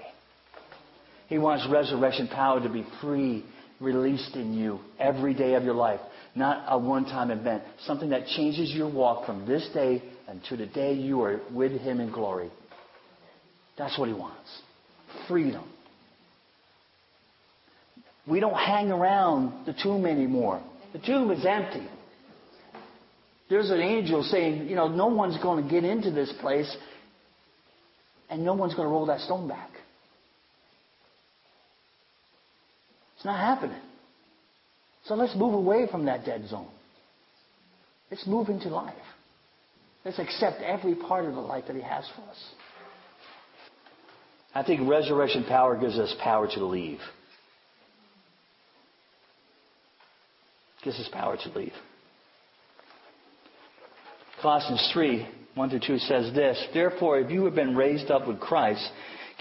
He 1.27 1.39
wants 1.39 1.67
resurrection 1.71 2.27
power 2.27 2.61
to 2.61 2.69
be 2.69 2.85
free, 3.01 3.43
released 3.79 4.35
in 4.35 4.53
you 4.53 4.79
every 4.99 5.33
day 5.33 5.55
of 5.55 5.63
your 5.63 5.73
life. 5.73 6.01
Not 6.35 6.65
a 6.67 6.77
one 6.77 7.05
time 7.05 7.29
event. 7.29 7.63
Something 7.85 8.09
that 8.09 8.27
changes 8.27 8.71
your 8.71 8.89
walk 8.89 9.25
from 9.25 9.45
this 9.45 9.67
day 9.73 10.01
until 10.27 10.57
the 10.57 10.65
day 10.65 10.93
you 10.93 11.21
are 11.23 11.41
with 11.51 11.73
Him 11.73 11.99
in 11.99 12.11
glory. 12.11 12.49
That's 13.77 13.97
what 13.99 14.07
He 14.07 14.13
wants. 14.13 14.49
Freedom. 15.27 15.67
We 18.27 18.39
don't 18.39 18.55
hang 18.55 18.91
around 18.91 19.65
the 19.65 19.73
tomb 19.73 20.05
anymore. 20.05 20.63
The 20.93 20.99
tomb 20.99 21.31
is 21.31 21.45
empty. 21.45 21.87
There's 23.49 23.69
an 23.69 23.81
angel 23.81 24.23
saying, 24.23 24.69
you 24.69 24.75
know, 24.75 24.87
no 24.87 25.07
one's 25.07 25.41
going 25.41 25.63
to 25.63 25.69
get 25.69 25.83
into 25.83 26.11
this 26.11 26.31
place 26.39 26.73
and 28.29 28.45
no 28.45 28.53
one's 28.53 28.73
going 28.73 28.87
to 28.87 28.91
roll 28.91 29.07
that 29.07 29.19
stone 29.19 29.49
back. 29.49 29.69
It's 33.17 33.25
not 33.25 33.37
happening. 33.37 33.81
So 35.05 35.15
let's 35.15 35.35
move 35.35 35.53
away 35.53 35.87
from 35.89 36.05
that 36.05 36.25
dead 36.25 36.47
zone. 36.47 36.69
Let's 38.09 38.27
move 38.27 38.49
into 38.49 38.69
life. 38.69 38.93
Let's 40.03 40.19
accept 40.19 40.61
every 40.61 40.95
part 40.95 41.25
of 41.25 41.35
the 41.35 41.41
life 41.41 41.65
that 41.67 41.75
He 41.75 41.81
has 41.81 42.07
for 42.15 42.21
us. 42.23 42.49
I 44.53 44.63
think 44.63 44.89
resurrection 44.89 45.45
power 45.47 45.77
gives 45.79 45.97
us 45.97 46.13
power 46.21 46.47
to 46.55 46.65
leave. 46.65 46.99
Gives 50.83 50.99
us 50.99 51.09
power 51.11 51.37
to 51.37 51.57
leave. 51.57 51.73
Colossians 54.41 54.89
3, 54.91 55.27
1 55.53 55.69
to 55.69 55.79
2 55.79 55.97
says 55.99 56.33
this, 56.33 56.61
Therefore, 56.73 57.19
if 57.19 57.29
you 57.29 57.45
have 57.45 57.55
been 57.55 57.75
raised 57.75 58.09
up 58.09 58.27
with 58.27 58.39
Christ, 58.39 58.85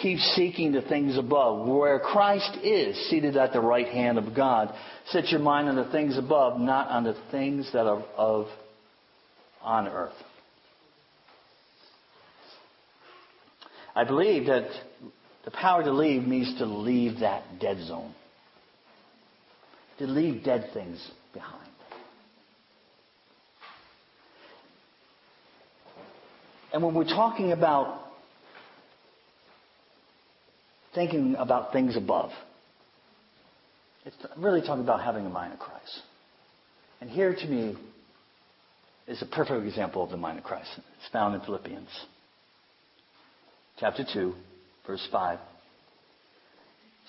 keep 0.00 0.18
seeking 0.18 0.72
the 0.72 0.82
things 0.82 1.16
above, 1.18 1.66
where 1.66 1.98
Christ 2.00 2.58
is, 2.62 2.96
seated 3.08 3.36
at 3.36 3.52
the 3.52 3.60
right 3.60 3.86
hand 3.86 4.18
of 4.18 4.34
God. 4.34 4.74
Set 5.06 5.28
your 5.28 5.40
mind 5.40 5.68
on 5.68 5.76
the 5.76 5.90
things 5.90 6.16
above, 6.16 6.58
not 6.60 6.88
on 6.88 7.04
the 7.04 7.16
things 7.30 7.70
that 7.72 7.86
are 7.86 8.02
of 8.16 8.46
on 9.62 9.88
earth. 9.88 10.14
I 13.94 14.04
believe 14.04 14.46
that 14.46 14.68
the 15.44 15.50
power 15.50 15.82
to 15.82 15.92
leave 15.92 16.22
means 16.26 16.58
to 16.58 16.64
leave 16.64 17.20
that 17.20 17.60
dead 17.60 17.80
zone, 17.86 18.14
to 19.98 20.06
leave 20.06 20.44
dead 20.44 20.70
things 20.72 21.10
behind. 21.34 21.56
And 26.72 26.82
when 26.84 26.94
we're 26.94 27.04
talking 27.04 27.50
about 27.52 28.09
thinking 30.94 31.36
about 31.38 31.72
things 31.72 31.96
above, 31.96 32.30
it's 34.04 34.16
really 34.36 34.60
talking 34.60 34.82
about 34.82 35.02
having 35.02 35.26
a 35.26 35.30
mind 35.30 35.52
of 35.52 35.58
Christ. 35.58 36.00
And 37.00 37.10
here 37.10 37.34
to 37.34 37.46
me 37.46 37.76
is 39.06 39.20
a 39.22 39.26
perfect 39.26 39.66
example 39.66 40.02
of 40.02 40.10
the 40.10 40.16
mind 40.16 40.38
of 40.38 40.44
Christ. 40.44 40.70
It's 40.76 41.12
found 41.12 41.34
in 41.34 41.40
Philippians 41.42 41.88
chapter 43.80 44.04
2, 44.12 44.34
verse 44.86 45.06
5. 45.10 45.38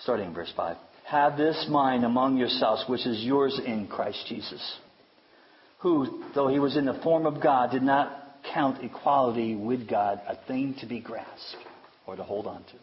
Starting 0.01 0.27
in 0.27 0.33
verse 0.33 0.51
5. 0.55 0.77
Have 1.05 1.37
this 1.37 1.67
mind 1.69 2.05
among 2.05 2.37
yourselves, 2.37 2.85
which 2.87 3.05
is 3.05 3.23
yours 3.23 3.59
in 3.63 3.87
Christ 3.87 4.25
Jesus, 4.27 4.77
who, 5.79 6.23
though 6.33 6.47
he 6.47 6.59
was 6.59 6.77
in 6.77 6.85
the 6.85 6.99
form 7.03 7.25
of 7.25 7.43
God, 7.43 7.71
did 7.71 7.83
not 7.83 8.17
count 8.53 8.83
equality 8.83 9.55
with 9.55 9.87
God 9.89 10.21
a 10.27 10.37
thing 10.47 10.75
to 10.79 10.87
be 10.87 11.01
grasped 11.01 11.57
or 12.07 12.15
to 12.15 12.23
hold 12.23 12.47
on 12.47 12.63
to, 12.63 12.73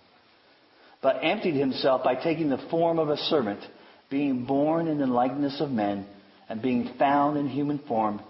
but 1.03 1.21
emptied 1.23 1.55
himself 1.55 2.03
by 2.03 2.15
taking 2.15 2.49
the 2.49 2.67
form 2.71 2.99
of 2.99 3.09
a 3.09 3.17
servant, 3.17 3.61
being 4.11 4.45
born 4.45 4.89
in 4.89 4.99
the 4.99 5.07
likeness 5.07 5.61
of 5.61 5.71
men, 5.71 6.07
and 6.49 6.63
being 6.63 6.95
found 6.99 7.37
in 7.37 7.49
human 7.49 7.79
form, 7.87 8.21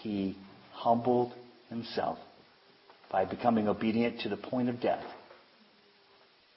he 0.00 0.36
humbled 0.72 1.32
himself 1.68 2.18
by 3.10 3.24
becoming 3.24 3.68
obedient 3.68 4.20
to 4.20 4.28
the 4.28 4.36
point 4.36 4.68
of 4.68 4.80
death, 4.80 5.04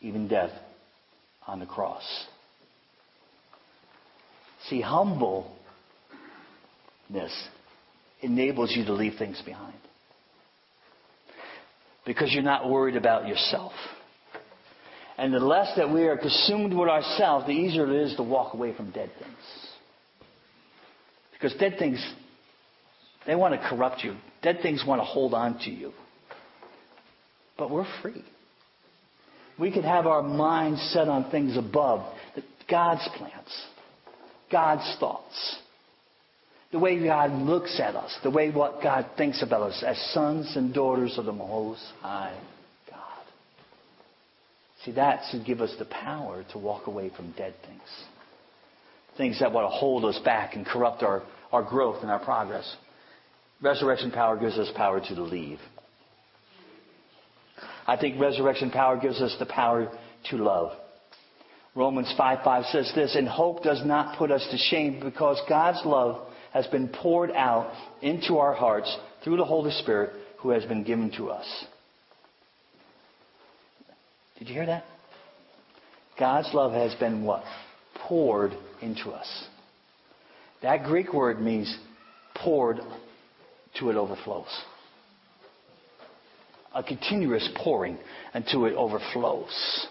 even 0.02 0.28
death 0.28 0.52
on 1.48 1.60
the 1.60 1.66
cross. 1.66 2.04
See, 4.68 4.82
humbleness 4.82 5.50
enables 8.22 8.76
you 8.76 8.86
to 8.86 8.94
leave 8.94 9.16
things 9.18 9.42
behind. 9.46 9.74
Because 12.06 12.32
you're 12.32 12.44
not 12.44 12.70
worried 12.70 12.96
about 12.96 13.28
yourself. 13.28 13.72
And 15.20 15.34
the 15.34 15.40
less 15.40 15.76
that 15.76 15.92
we 15.92 16.08
are 16.08 16.18
consumed 16.18 16.74
with 16.74 16.88
ourselves, 16.88 17.46
the 17.46 17.52
easier 17.52 17.84
it 17.84 18.04
is 18.04 18.16
to 18.16 18.24
walk 18.24 18.54
away 18.54 18.74
from 18.74 18.92
dead 18.92 19.12
things. 19.20 19.36
Because 21.34 21.54
dead 21.60 21.76
things, 21.78 22.02
they 23.28 23.36
want 23.36 23.54
to 23.54 23.70
corrupt 23.70 24.02
you. 24.04 24.16
Dead 24.42 24.60
things 24.62 24.84
want 24.88 25.02
to 25.02 25.06
hold 25.06 25.34
on 25.34 25.60
to 25.60 25.70
you. 25.70 25.92
But 27.58 27.70
we're 27.70 27.88
free. 28.02 28.24
We 29.60 29.72
can 29.72 29.84
have 29.84 30.08
our 30.08 30.24
minds 30.24 30.82
set 30.94 31.10
on 31.10 31.30
things 31.30 31.58
above, 31.58 32.16
God's 32.70 33.08
plans, 33.18 33.66
God's 34.50 34.96
thoughts 35.00 35.58
the 36.72 36.80
way 36.80 37.04
God 37.04 37.32
looks 37.32 37.80
at 37.80 37.96
us, 37.96 38.16
the 38.22 38.30
way 38.30 38.52
what 38.52 38.84
God 38.84 39.08
thinks 39.18 39.42
about 39.42 39.64
us 39.64 39.84
as 39.86 39.98
sons 40.14 40.56
and 40.56 40.74
daughters 40.74 41.18
of 41.18 41.26
the 41.26 41.32
Most 41.32 41.82
High. 42.00 42.40
See, 44.86 44.92
that 44.94 45.24
should 45.30 45.46
give 45.46 45.62
us 45.62 45.76
the 45.78 45.86
power 45.86 46.46
to 46.52 46.58
walk 46.58 46.88
away 46.88 47.12
from 47.16 47.32
dead 47.34 47.54
things. 47.66 47.82
Things 49.18 49.40
that 49.40 49.52
want 49.52 49.66
to 49.66 49.76
hold 49.76 50.06
us 50.06 50.20
back 50.24 50.56
and 50.56 50.66
corrupt 50.66 51.04
our, 51.04 51.24
our 51.52 51.64
growth 51.64 52.02
and 52.02 52.10
our 52.10 52.24
progress. 52.24 52.76
Resurrection 53.62 54.12
power 54.12 54.38
gives 54.38 54.58
us 54.58 54.72
power 54.76 55.02
to 55.02 55.22
leave. 55.22 55.60
I 57.86 57.98
think 57.98 58.22
resurrection 58.22 58.72
power 58.72 58.98
gives 58.98 59.22
us 59.22 59.36
the 59.40 59.46
power 59.46 59.92
to 60.30 60.38
love. 60.38 60.72
Romans 61.76 62.14
5 62.18 62.40
5 62.44 62.66
says 62.66 62.92
this, 62.96 63.16
and 63.16 63.28
hope 63.28 63.64
does 63.64 63.84
not 63.86 64.18
put 64.18 64.32
us 64.32 64.48
to 64.52 64.58
shame 64.58 65.02
because 65.04 65.42
God's 65.50 65.82
love 65.86 66.28
has 66.54 66.66
been 66.68 66.88
poured 66.88 67.32
out 67.32 67.74
into 68.02 68.38
our 68.38 68.54
hearts 68.54 68.96
through 69.24 69.38
the 69.38 69.46
Holy 69.46 69.72
Spirit 69.72 70.12
who 70.40 70.52
has 70.52 70.64
been 70.66 70.84
given 70.84 71.12
to 71.18 71.30
us. 71.30 71.66
Did 74.40 74.48
you 74.48 74.54
hear 74.54 74.66
that? 74.66 74.86
God's 76.18 76.50
love 76.54 76.72
has 76.72 76.96
been 76.96 77.24
what? 77.24 77.44
Poured 78.08 78.52
into 78.82 79.12
us. 79.12 79.46
That 80.62 80.84
Greek 80.86 81.14
word 81.14 81.42
means 81.42 81.78
poured 82.36 82.80
to 83.80 83.90
it 83.90 83.96
overflows. 83.96 84.48
A 86.74 86.84
continuous 86.84 87.48
pouring 87.58 87.98
until 88.34 88.66
it 88.66 88.74
overflows. 88.74 89.88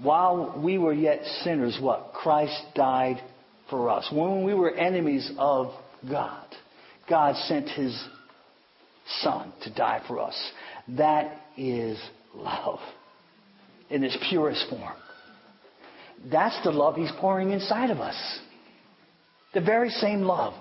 While 0.00 0.60
we 0.64 0.78
were 0.78 0.92
yet 0.92 1.24
sinners, 1.42 1.78
what? 1.80 2.12
Christ 2.14 2.60
died 2.74 3.20
for 3.70 3.90
us. 3.90 4.08
When 4.12 4.44
we 4.44 4.54
were 4.54 4.70
enemies 4.74 5.30
of 5.38 5.72
God, 6.08 6.46
God 7.08 7.36
sent 7.46 7.68
his 7.68 8.08
son 9.20 9.52
to 9.62 9.74
die 9.74 10.02
for 10.06 10.20
us. 10.20 10.52
That 10.88 11.41
is 11.56 11.98
love 12.34 12.80
in 13.90 14.04
its 14.04 14.16
purest 14.28 14.64
form. 14.70 14.94
That's 16.30 16.58
the 16.64 16.70
love 16.70 16.96
he's 16.96 17.10
pouring 17.20 17.50
inside 17.50 17.90
of 17.90 17.98
us. 17.98 18.16
The 19.54 19.60
very 19.60 19.90
same 19.90 20.22
love. 20.22 20.54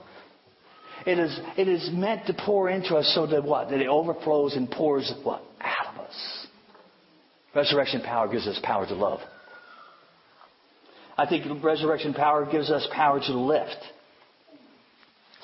It 1.06 1.18
is, 1.18 1.40
it 1.58 1.68
is 1.68 1.90
meant 1.94 2.28
to 2.28 2.34
pour 2.34 2.70
into 2.70 2.96
us 2.96 3.12
so 3.16 3.26
that 3.28 3.44
what? 3.44 3.70
That 3.70 3.80
it 3.80 3.88
overflows 3.88 4.56
and 4.56 4.70
pours 4.70 5.12
what? 5.24 5.42
Out 5.62 5.96
of 5.96 6.02
us. 6.02 6.48
Resurrection 7.56 8.02
power 8.02 8.28
gives 8.32 8.48
us 8.48 8.60
power 8.64 8.86
to 8.86 8.94
love. 8.94 9.20
I 11.18 11.28
think 11.28 11.64
resurrection 11.64 12.14
power 12.14 12.50
gives 12.50 12.70
us 12.70 12.88
power 12.94 13.20
to 13.20 13.34
lift. 13.34 13.78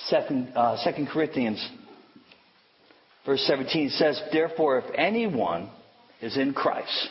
Second, 0.07 0.53
uh, 0.55 0.77
Second 0.83 1.07
Corinthians, 1.07 1.65
verse 3.27 3.43
17 3.45 3.89
says, 3.91 4.19
Therefore, 4.31 4.79
if 4.79 4.85
anyone 4.95 5.69
is 6.21 6.35
in 6.37 6.53
Christ, 6.53 7.09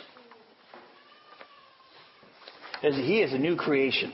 he 2.81 3.21
is 3.21 3.33
a 3.33 3.37
new 3.37 3.55
creation. 3.55 4.11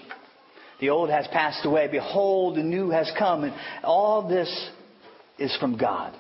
The 0.80 0.90
old 0.90 1.10
has 1.10 1.28
passed 1.28 1.66
away. 1.66 1.88
Behold, 1.90 2.58
the 2.58 2.64
new 2.64 2.90
has 2.90 3.12
come. 3.18 3.46
And 3.46 3.54
all 3.84 4.28
this 4.28 4.70
is 5.40 5.56
from 5.60 5.78
God, 5.78 6.14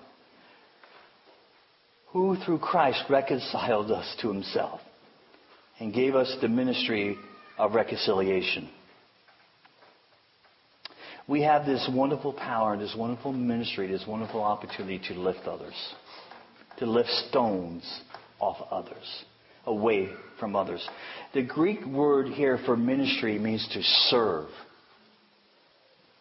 who 2.07 2.37
through 2.37 2.59
Christ 2.59 3.03
reconciled 3.09 3.91
us 3.91 4.15
to 4.21 4.29
himself 4.29 4.79
and 5.79 5.93
gave 5.93 6.15
us 6.15 6.33
the 6.41 6.47
ministry 6.47 7.17
of 7.57 7.73
reconciliation. 7.73 8.69
We 11.27 11.41
have 11.43 11.65
this 11.65 11.89
wonderful 11.93 12.33
power, 12.33 12.77
this 12.77 12.95
wonderful 12.97 13.31
ministry, 13.31 13.87
this 13.87 14.05
wonderful 14.07 14.43
opportunity 14.43 14.99
to 15.07 15.19
lift 15.19 15.47
others, 15.47 15.73
to 16.79 16.85
lift 16.85 17.09
stones 17.29 18.01
off 18.39 18.57
others, 18.69 19.23
away 19.65 20.09
from 20.39 20.55
others. 20.55 20.85
The 21.33 21.43
Greek 21.43 21.85
word 21.85 22.27
here 22.27 22.59
for 22.65 22.75
ministry 22.75 23.39
means 23.39 23.65
to 23.73 23.81
serve. 24.09 24.49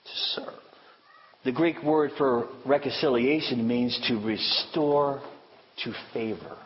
To 0.05 0.11
serve. 0.35 0.55
The 1.45 1.53
Greek 1.53 1.83
word 1.83 2.13
for 2.17 2.49
reconciliation 2.65 3.67
means 3.67 3.99
to 4.07 4.25
restore 4.25 5.21
to 5.83 5.93
favor. 6.13 6.57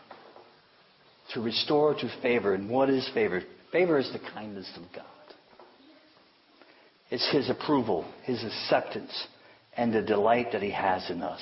To 1.32 1.40
restore 1.40 1.94
to 1.94 2.20
favor. 2.20 2.52
And 2.52 2.68
what 2.68 2.90
is 2.90 3.08
favor? 3.14 3.40
Favor 3.72 3.98
is 3.98 4.12
the 4.12 4.20
kindness 4.34 4.70
of 4.76 4.82
God. 4.94 5.06
It's 7.10 7.30
His 7.32 7.48
approval, 7.48 8.04
His 8.24 8.42
acceptance, 8.44 9.26
and 9.76 9.92
the 9.92 10.02
delight 10.02 10.48
that 10.52 10.62
He 10.62 10.70
has 10.70 11.08
in 11.10 11.22
us. 11.22 11.40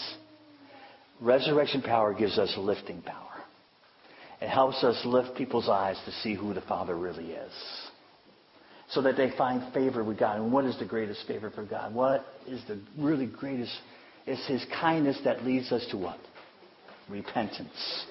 Resurrection 1.21 1.83
power 1.83 2.13
gives 2.13 2.39
us 2.39 2.55
lifting 2.59 3.01
power. 3.03 3.21
It 4.41 4.49
helps 4.49 4.83
us 4.85 5.01
lift 5.05 5.37
people's 5.37 5.69
eyes 5.69 5.97
to 6.05 6.13
see 6.23 6.35
who 6.35 6.53
the 6.53 6.61
Father 6.63 6.95
really 6.95 7.31
is. 7.31 7.53
So 8.91 9.01
that 9.03 9.17
they 9.17 9.33
find 9.39 9.73
favor 9.73 10.05
with 10.05 10.19
God. 10.19 10.39
And 10.39 10.53
what 10.53 10.67
is 10.67 10.79
the 10.79 10.85
greatest 10.85 11.27
favor 11.27 11.51
for 11.51 11.65
God? 11.65 11.95
What 11.95 12.27
is 12.47 12.61
the 12.69 12.79
really 12.99 13.27
greatest? 13.27 13.73
It's 14.27 14.47
His 14.47 14.65
kindness 14.81 15.19
that 15.25 15.45
leads 15.45 15.73
us 15.73 15.87
to 15.91 15.97
what? 15.97 16.19
Repentance. 17.09 18.05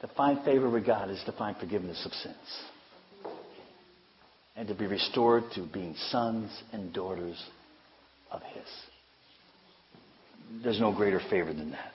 To 0.00 0.08
find 0.16 0.42
favor 0.44 0.70
with 0.70 0.86
God 0.86 1.10
is 1.10 1.22
to 1.26 1.32
find 1.32 1.56
forgiveness 1.56 2.00
of 2.06 2.12
sins. 2.12 2.36
And 4.58 4.66
to 4.66 4.74
be 4.74 4.86
restored 4.86 5.44
to 5.54 5.64
being 5.72 5.94
sons 6.10 6.50
and 6.72 6.92
daughters 6.92 7.40
of 8.32 8.42
His. 8.42 8.64
There's 10.64 10.80
no 10.80 10.92
greater 10.92 11.20
favor 11.30 11.54
than 11.54 11.70
that. 11.70 11.92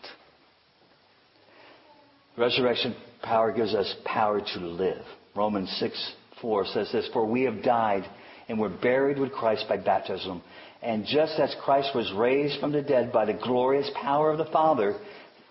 Resurrection 2.37 2.95
power 3.21 3.51
gives 3.51 3.75
us 3.75 3.93
power 4.05 4.39
to 4.39 4.59
live. 4.59 5.03
Romans 5.35 5.69
6 5.79 6.13
4 6.41 6.65
says 6.67 6.91
this 6.93 7.09
For 7.11 7.25
we 7.25 7.43
have 7.43 7.63
died 7.63 8.09
and 8.47 8.57
were 8.57 8.69
buried 8.69 9.19
with 9.19 9.33
Christ 9.33 9.65
by 9.67 9.77
baptism. 9.77 10.41
And 10.81 11.05
just 11.05 11.39
as 11.39 11.55
Christ 11.63 11.91
was 11.93 12.11
raised 12.15 12.59
from 12.61 12.71
the 12.71 12.81
dead 12.81 13.11
by 13.11 13.25
the 13.25 13.33
glorious 13.33 13.89
power 14.01 14.31
of 14.31 14.37
the 14.37 14.51
Father, 14.51 14.95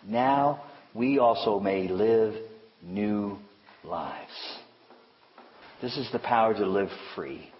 now 0.06 0.62
we 0.94 1.18
also 1.18 1.60
may 1.60 1.88
live 1.88 2.34
new 2.82 3.38
lives. 3.84 4.61
This 5.82 5.96
is 5.96 6.08
the 6.12 6.20
power 6.20 6.54
to 6.54 6.64
live 6.64 6.90
free. 7.16 7.50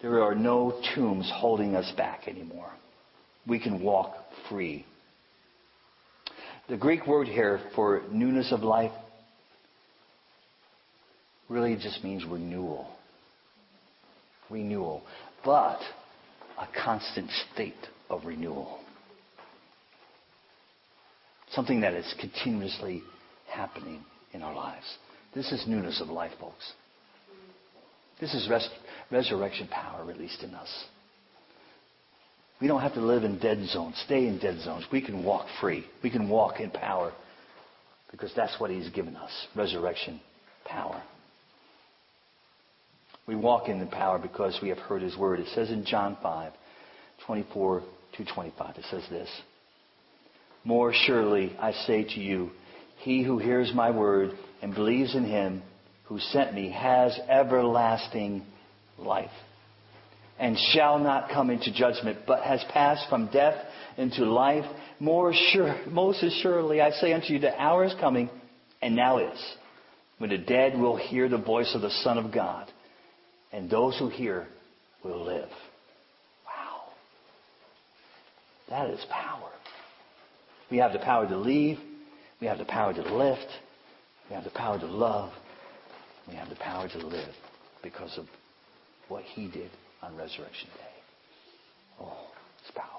There 0.00 0.22
are 0.22 0.34
no 0.34 0.80
tombs 0.94 1.30
holding 1.32 1.76
us 1.76 1.92
back 1.98 2.26
anymore. 2.26 2.70
We 3.46 3.60
can 3.60 3.82
walk 3.82 4.16
free. 4.48 4.86
The 6.70 6.78
Greek 6.78 7.06
word 7.06 7.28
here 7.28 7.60
for 7.74 8.02
newness 8.10 8.52
of 8.52 8.60
life 8.60 8.92
really 11.50 11.76
just 11.76 12.02
means 12.02 12.24
renewal. 12.24 12.88
Renewal. 14.48 15.02
But 15.44 15.78
a 16.58 16.66
constant 16.82 17.30
state 17.52 17.74
of 18.08 18.24
renewal. 18.24 18.78
Something 21.52 21.82
that 21.82 21.92
is 21.92 22.14
continuously 22.18 23.02
happening 23.46 24.02
in 24.32 24.42
our 24.42 24.54
lives. 24.54 24.86
This 25.36 25.52
is 25.52 25.66
newness 25.68 26.00
of 26.00 26.08
life, 26.08 26.32
folks. 26.40 26.72
This 28.18 28.34
is 28.34 28.48
res- 28.48 28.70
resurrection 29.10 29.68
power 29.68 30.02
released 30.02 30.42
in 30.42 30.54
us. 30.54 30.84
We 32.58 32.68
don't 32.68 32.80
have 32.80 32.94
to 32.94 33.02
live 33.02 33.22
in 33.22 33.38
dead 33.38 33.62
zones, 33.66 34.02
stay 34.06 34.26
in 34.26 34.38
dead 34.38 34.60
zones. 34.60 34.86
We 34.90 35.02
can 35.02 35.22
walk 35.22 35.46
free. 35.60 35.84
We 36.02 36.08
can 36.08 36.30
walk 36.30 36.58
in 36.58 36.70
power 36.70 37.12
because 38.10 38.32
that's 38.34 38.58
what 38.58 38.70
He's 38.70 38.88
given 38.88 39.14
us 39.14 39.30
resurrection 39.54 40.22
power. 40.64 41.02
We 43.28 43.36
walk 43.36 43.68
in 43.68 43.78
the 43.78 43.86
power 43.86 44.18
because 44.18 44.58
we 44.62 44.70
have 44.70 44.78
heard 44.78 45.02
His 45.02 45.18
word. 45.18 45.38
It 45.38 45.48
says 45.54 45.68
in 45.68 45.84
John 45.84 46.16
5, 46.22 46.52
24 47.26 47.82
to 48.16 48.24
25, 48.24 48.76
it 48.76 48.84
says 48.90 49.02
this 49.10 49.28
More 50.64 50.94
surely 50.94 51.54
I 51.60 51.72
say 51.72 52.04
to 52.04 52.20
you, 52.20 52.52
he 52.98 53.22
who 53.22 53.38
hears 53.38 53.72
my 53.74 53.90
word 53.90 54.30
and 54.62 54.74
believes 54.74 55.14
in 55.14 55.24
him 55.24 55.62
who 56.04 56.18
sent 56.18 56.54
me 56.54 56.70
has 56.70 57.18
everlasting 57.28 58.42
life 58.98 59.30
and 60.38 60.56
shall 60.72 60.98
not 60.98 61.30
come 61.30 61.50
into 61.50 61.72
judgment, 61.72 62.18
but 62.26 62.42
has 62.42 62.62
passed 62.72 63.08
from 63.08 63.30
death 63.32 63.54
into 63.96 64.24
life. 64.24 64.64
More 65.00 65.32
sure, 65.52 65.80
most 65.88 66.22
assuredly, 66.22 66.80
I 66.80 66.90
say 66.90 67.12
unto 67.12 67.32
you, 67.32 67.38
the 67.38 67.58
hour 67.60 67.84
is 67.84 67.94
coming, 68.00 68.28
and 68.82 68.94
now 68.94 69.18
is, 69.18 69.56
when 70.18 70.30
the 70.30 70.38
dead 70.38 70.78
will 70.78 70.96
hear 70.96 71.28
the 71.28 71.38
voice 71.38 71.72
of 71.74 71.80
the 71.80 71.90
Son 72.02 72.18
of 72.18 72.32
God, 72.32 72.70
and 73.52 73.70
those 73.70 73.98
who 73.98 74.08
hear 74.08 74.46
will 75.02 75.24
live. 75.24 75.48
Wow. 76.44 76.82
That 78.68 78.90
is 78.90 79.04
power. 79.10 79.50
We 80.70 80.78
have 80.78 80.92
the 80.92 80.98
power 80.98 81.26
to 81.26 81.36
leave. 81.38 81.78
We 82.40 82.46
have 82.46 82.58
the 82.58 82.64
power 82.64 82.92
to 82.92 83.02
lift. 83.02 83.48
We 84.28 84.34
have 84.34 84.44
the 84.44 84.50
power 84.50 84.78
to 84.78 84.86
love. 84.86 85.32
We 86.28 86.34
have 86.34 86.48
the 86.48 86.56
power 86.56 86.88
to 86.88 86.98
live 86.98 87.34
because 87.82 88.18
of 88.18 88.26
what 89.08 89.22
he 89.22 89.48
did 89.48 89.70
on 90.02 90.16
Resurrection 90.16 90.68
Day. 90.76 91.02
Oh, 92.00 92.26
it's 92.60 92.70
powerful. 92.72 92.95